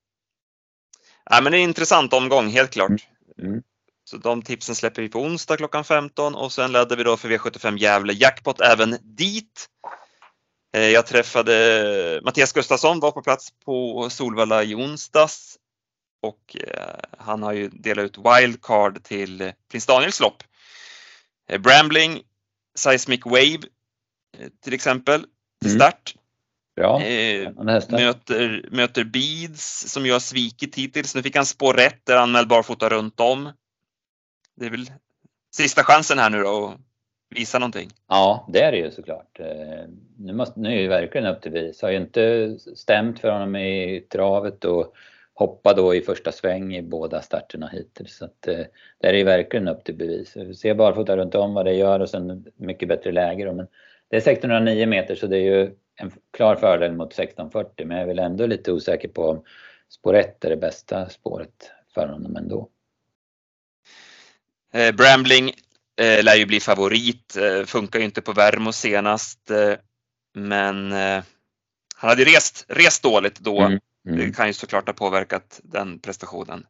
Ja, 1.30 1.40
men 1.40 1.52
det 1.52 1.58
är 1.58 1.62
en 1.62 1.68
intressant 1.68 2.12
omgång, 2.12 2.48
helt 2.48 2.70
klart. 2.70 3.08
Mm. 3.38 3.62
Så 4.04 4.16
de 4.16 4.42
tipsen 4.42 4.74
släpper 4.74 5.02
vi 5.02 5.08
på 5.08 5.20
onsdag 5.20 5.56
klockan 5.56 5.84
15 5.84 6.34
och 6.34 6.52
sen 6.52 6.72
laddar 6.72 6.96
vi 6.96 7.02
då 7.02 7.16
för 7.16 7.28
V75 7.28 7.78
Gävle 7.78 8.12
Jackpot 8.12 8.60
även 8.60 8.96
dit. 9.02 9.68
Eh, 10.72 10.88
jag 10.88 11.06
träffade 11.06 12.20
Mattias 12.24 12.52
Gustafsson, 12.52 13.00
var 13.00 13.10
på 13.10 13.22
plats 13.22 13.48
på 13.64 14.10
Solvalla 14.10 14.64
i 14.64 14.74
onsdags 14.74 15.58
och 16.22 16.56
eh, 16.56 17.00
han 17.18 17.42
har 17.42 17.52
ju 17.52 17.68
delat 17.68 18.04
ut 18.04 18.18
wildcard 18.18 19.04
till 19.04 19.52
Prins 19.70 19.86
Daniels 19.86 20.20
lopp. 20.20 20.42
Brambling, 21.58 22.22
Seismic 22.74 23.20
Wave 23.24 23.60
till 24.64 24.74
exempel, 24.74 25.20
till 25.60 25.70
mm. 25.70 25.80
start. 25.80 26.14
Ja, 26.74 26.98
möter, 27.88 28.68
möter 28.70 29.04
Beads 29.04 29.92
som 29.92 30.06
ju 30.06 30.12
har 30.12 30.20
svikit 30.20 30.74
hittills. 30.74 31.14
Nu 31.14 31.22
fick 31.22 31.36
han 31.36 31.46
spår 31.46 31.74
rätt 31.74 32.06
där 32.06 32.16
anmäld 32.16 32.48
barfota 32.48 32.88
runt 32.88 33.20
om 33.20 33.48
det 34.60 34.66
är 34.66 34.70
väl 34.70 34.90
sista 35.54 35.82
chansen 35.84 36.18
här 36.18 36.30
nu 36.30 36.42
då 36.42 36.66
att 36.66 36.80
visa 37.38 37.58
någonting. 37.58 37.90
Ja, 38.08 38.46
det 38.52 38.60
är 38.60 38.72
det 38.72 38.78
ju 38.78 38.90
såklart. 38.90 39.40
Eh, 39.40 39.88
nu, 40.18 40.32
måste, 40.32 40.60
nu 40.60 40.68
är 40.68 40.74
det 40.74 40.82
ju 40.82 40.88
verkligen 40.88 41.26
upp 41.26 41.42
till 41.42 41.52
vis. 41.52 41.82
Har 41.82 41.90
ju 41.90 41.96
inte 41.96 42.56
stämt 42.74 43.20
för 43.20 43.30
honom 43.30 43.56
i 43.56 44.00
travet 44.12 44.64
och 44.64 44.94
hoppa 45.34 45.74
då 45.74 45.94
i 45.94 46.00
första 46.00 46.32
sväng 46.32 46.74
i 46.74 46.82
båda 46.82 47.22
starterna 47.22 47.68
hittills. 47.72 48.16
Så 48.16 48.24
att, 48.24 48.48
eh, 48.48 48.64
det 48.98 49.08
är 49.08 49.12
ju 49.12 49.24
verkligen 49.24 49.68
upp 49.68 49.84
till 49.84 49.94
bevis. 49.94 50.36
Vi 50.36 50.54
ser 50.54 50.74
barfota 50.74 51.16
runt 51.16 51.34
om 51.34 51.54
vad 51.54 51.64
det 51.64 51.74
gör 51.74 52.00
och 52.00 52.10
sen 52.10 52.46
mycket 52.56 52.88
bättre 52.88 53.12
läge 53.12 53.44
då. 53.44 53.52
Men 53.52 53.66
det 54.10 54.16
är 54.16 54.20
1609 54.20 54.86
meter 54.86 55.14
så 55.14 55.26
det 55.26 55.36
är 55.36 55.42
ju 55.42 55.74
en 55.96 56.12
klar 56.36 56.56
fördel 56.56 56.92
mot 56.92 57.12
1640 57.12 57.86
men 57.86 57.96
jag 57.96 58.02
är 58.02 58.06
väl 58.06 58.18
ändå 58.18 58.46
lite 58.46 58.72
osäker 58.72 59.08
på 59.08 59.28
om 59.28 59.44
spår 59.88 60.14
1 60.14 60.44
är 60.44 60.50
det 60.50 60.56
bästa 60.56 61.08
spåret 61.08 61.70
för 61.94 62.06
honom 62.06 62.36
ändå. 62.36 62.68
Eh, 64.72 64.94
Brambling 64.94 65.52
eh, 66.00 66.24
lär 66.24 66.34
ju 66.34 66.46
bli 66.46 66.60
favorit, 66.60 67.36
eh, 67.36 67.64
funkar 67.66 67.98
ju 67.98 68.04
inte 68.04 68.22
på 68.22 68.32
Värmo 68.32 68.72
senast. 68.72 69.50
Eh, 69.50 69.74
men 70.34 70.92
eh, 70.92 71.22
han 71.94 72.10
hade 72.10 72.24
rest, 72.24 72.64
rest 72.68 73.02
dåligt 73.02 73.40
då. 73.40 73.60
Mm, 73.60 73.80
mm. 74.06 74.18
Det 74.18 74.32
kan 74.32 74.46
ju 74.46 74.52
såklart 74.52 74.86
ha 74.86 74.92
påverkat 74.92 75.60
den 75.62 75.98
prestationen. 75.98 76.66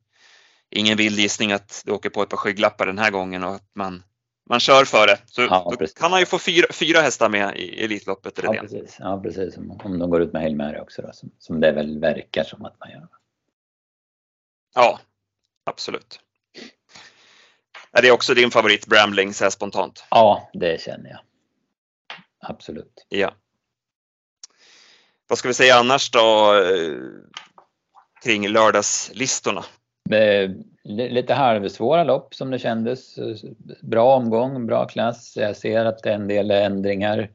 Ingen 0.71 0.97
vild 0.97 1.19
gissning 1.19 1.53
att 1.53 1.83
det 1.87 1.93
åker 1.93 2.11
på 2.11 2.23
ett 2.23 2.29
par 2.29 2.37
skygglappar 2.37 2.87
den 2.87 2.99
här 2.99 3.11
gången 3.11 3.45
och 3.45 3.55
att 3.55 3.71
man, 3.75 4.03
man 4.51 4.61
kör 4.61 4.85
för 4.85 5.07
det. 5.07 5.19
Så 5.27 5.43
ja, 5.43 5.75
då 5.79 5.87
kan 5.87 6.11
han 6.11 6.21
ju 6.21 6.27
få 6.27 6.39
fyra, 6.39 6.67
fyra 6.73 7.01
hästar 7.01 7.29
med 7.29 7.57
i 7.57 7.85
Elitloppet. 7.85 8.41
Ja, 8.43 8.53
precis. 8.53 8.97
Ja, 8.99 9.21
precis. 9.23 9.57
Om 9.57 9.99
de 9.99 10.11
går 10.11 10.23
ut 10.23 10.33
med 10.33 10.43
Hail 10.43 10.57
Mary 10.57 10.79
också 10.79 11.03
då, 11.03 11.13
som, 11.13 11.31
som 11.39 11.61
det 11.61 11.73
väl 11.73 11.99
verkar 11.99 12.45
som 12.45 12.65
att 12.65 12.81
man 12.81 12.91
gör. 12.91 13.09
Ja, 14.75 15.01
absolut. 15.65 16.21
Är 17.93 18.03
det 18.03 18.11
också 18.11 18.35
din 18.35 18.51
favorit 18.51 18.87
Brambling 18.87 19.35
så 19.35 19.45
här 19.45 19.51
spontant? 19.51 20.05
Ja, 20.11 20.51
det 20.53 20.81
känner 20.81 21.11
jag. 21.11 21.21
Absolut. 22.41 23.07
Ja. 23.09 23.35
Vad 25.29 25.39
ska 25.39 25.49
vi 25.49 25.55
säga 25.55 25.77
annars 25.77 26.11
då 26.11 26.55
eh, 26.55 26.99
kring 28.23 28.49
lördagslistorna? 28.49 29.65
Eh, 30.13 30.51
lite 30.83 31.35
halvsvåra 31.35 32.05
lopp 32.05 32.35
som 32.35 32.51
det 32.51 32.59
kändes. 32.59 33.19
Bra 33.81 34.17
omgång, 34.17 34.67
bra 34.67 34.87
klass. 34.87 35.37
Jag 35.37 35.57
ser 35.57 35.85
att 35.85 36.03
det 36.03 36.11
är 36.11 36.15
en 36.15 36.29
del 36.29 36.51
ändringar 36.51 37.31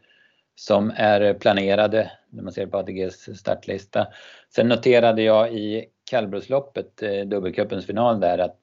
som 0.56 0.92
är 0.96 1.34
planerade 1.34 2.12
när 2.30 2.44
man 2.44 2.54
ser 2.54 2.68
på 2.68 2.78
ATGs 2.78 3.40
startlista. 3.40 4.08
Sen 4.56 4.68
noterade 4.68 5.22
jag 5.22 5.54
i 5.54 5.86
kallblodsloppet, 6.10 7.04
eh, 7.04 7.26
dubbelcupens 7.26 7.86
final 7.86 8.20
där, 8.20 8.38
att 8.38 8.58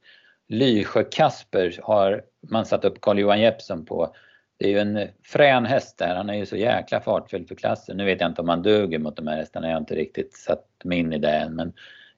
Lysjö-Kasper 0.48 1.80
har 1.82 2.22
man 2.40 2.66
satt 2.66 2.84
upp 2.84 3.00
Carl-Johan 3.00 3.40
Jeppsson 3.40 3.84
på. 3.84 4.14
Det 4.56 4.64
är 4.64 4.70
ju 4.70 4.78
en 4.78 5.08
frän 5.24 5.66
häst 5.66 5.98
där, 5.98 6.14
han 6.14 6.30
är 6.30 6.34
ju 6.34 6.46
så 6.46 6.56
jäkla 6.56 7.00
fartfylld 7.00 7.48
för 7.48 7.54
klassen. 7.54 7.96
Nu 7.96 8.04
vet 8.04 8.20
jag 8.20 8.30
inte 8.30 8.40
om 8.40 8.48
han 8.48 8.62
duger 8.62 8.98
mot 8.98 9.16
de 9.16 9.26
här 9.26 9.36
hästarna, 9.36 9.66
jag 9.66 9.74
har 9.74 9.80
inte 9.80 9.94
riktigt 9.94 10.34
satt 10.34 10.66
mig 10.84 10.98
in 10.98 11.12
i 11.12 11.18
det 11.18 11.30
än. 11.30 11.54
Men 11.54 11.72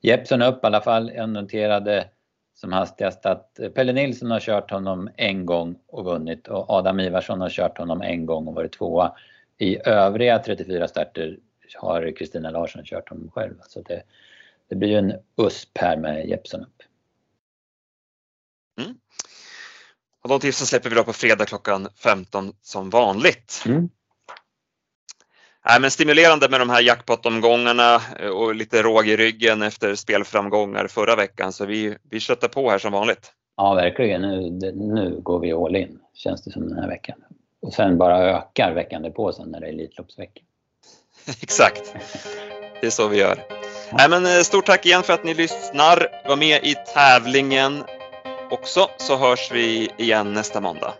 Jeppson 0.05 0.43
upp 0.43 0.65
i 0.65 0.67
alla 0.67 0.81
fall. 0.81 1.13
Jag 1.15 1.29
noterade 1.29 2.09
som 2.55 2.73
hastigast 2.73 3.27
att 3.27 3.59
Pelle 3.75 3.93
Nilsson 3.93 4.31
har 4.31 4.41
kört 4.41 4.71
honom 4.71 5.11
en 5.17 5.47
gång 5.47 5.79
och 5.87 6.05
vunnit 6.05 6.49
och 6.49 6.71
Adam 6.71 7.01
Ivarsson 7.01 7.41
har 7.41 7.51
kört 7.51 7.79
honom 7.79 8.03
en 8.03 8.27
gång 8.27 8.49
och 8.49 8.55
varit 8.55 8.73
tvåa. 8.73 9.17
I 9.59 9.89
övriga 9.89 10.39
34 10.39 10.89
starter 10.89 11.39
har 11.75 12.17
Kristina 12.17 12.51
Larsson 12.51 12.85
kört 12.85 13.09
honom 13.09 13.31
själv. 13.31 13.55
Så 13.69 13.83
det, 13.83 14.03
det 14.69 14.75
blir 14.75 14.89
ju 14.89 14.99
en 14.99 15.15
USP 15.37 15.79
här 15.79 15.97
med 15.97 16.29
Jeppson 16.29 16.61
upp. 16.61 16.83
Mm. 18.81 18.95
Och 20.23 20.29
de 20.29 20.41
tipsen 20.41 20.67
släpper 20.67 20.91
vi 20.91 20.97
då 20.97 21.05
på 21.05 21.13
fredag 21.13 21.45
klockan 21.45 21.89
15 21.97 22.53
som 22.63 22.91
vanligt. 22.91 23.63
Mm. 23.67 23.89
Nej, 25.69 25.81
men 25.81 25.91
stimulerande 25.91 26.49
med 26.49 26.61
de 26.61 26.71
här 26.71 26.83
jackpot-omgångarna 26.83 27.95
eh, 28.21 28.29
och 28.29 28.55
lite 28.55 28.83
råg 28.83 29.09
i 29.09 29.17
ryggen 29.17 29.63
efter 29.63 29.95
spelframgångar 29.95 30.87
förra 30.87 31.17
veckan 31.17 31.53
så 31.53 31.67
vi, 31.67 31.97
vi 32.11 32.21
köttar 32.21 32.49
på 32.49 32.71
här 32.71 32.79
som 32.79 32.93
vanligt. 32.93 33.33
Ja, 33.57 33.75
verkligen. 33.75 34.23
Nu, 34.23 34.51
nu 34.75 35.21
går 35.23 35.41
vi 35.41 35.53
all 35.53 35.77
in, 35.77 35.99
känns 36.15 36.45
det 36.45 36.51
som 36.51 36.69
den 36.69 36.79
här 36.79 36.89
veckan. 36.89 37.17
Och 37.63 37.73
sen 37.73 37.99
bara 37.99 38.19
ökar 38.19 38.75
veckan 38.75 39.03
därpå 39.03 39.33
sen 39.33 39.49
när 39.49 39.61
det 39.61 39.67
är 39.67 39.71
Elitloppsvecka. 39.71 40.41
Exakt, 41.43 41.95
det 42.81 42.87
är 42.87 42.91
så 42.91 43.09
vi 43.09 43.19
gör. 43.19 43.39
Nej, 43.93 44.11
men 44.11 44.27
eh, 44.27 44.43
stort 44.43 44.67
tack 44.67 44.87
igen 44.87 45.03
för 45.03 45.13
att 45.13 45.25
ni 45.25 45.35
lyssnar. 45.35 46.07
Var 46.29 46.37
med 46.37 46.65
i 46.65 46.75
tävlingen 46.95 47.83
också 48.51 48.89
så 48.97 49.17
hörs 49.17 49.53
vi 49.53 49.91
igen 49.97 50.33
nästa 50.33 50.61
måndag. 50.61 50.95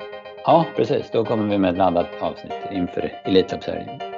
Ja, 0.45 0.67
precis. 0.77 1.07
Då 1.13 1.25
kommer 1.25 1.49
vi 1.49 1.59
med 1.59 1.71
ett 1.71 1.79
laddat 1.79 2.07
avsnitt 2.21 2.53
inför 2.73 3.21
Elitloppshelgen. 3.25 4.14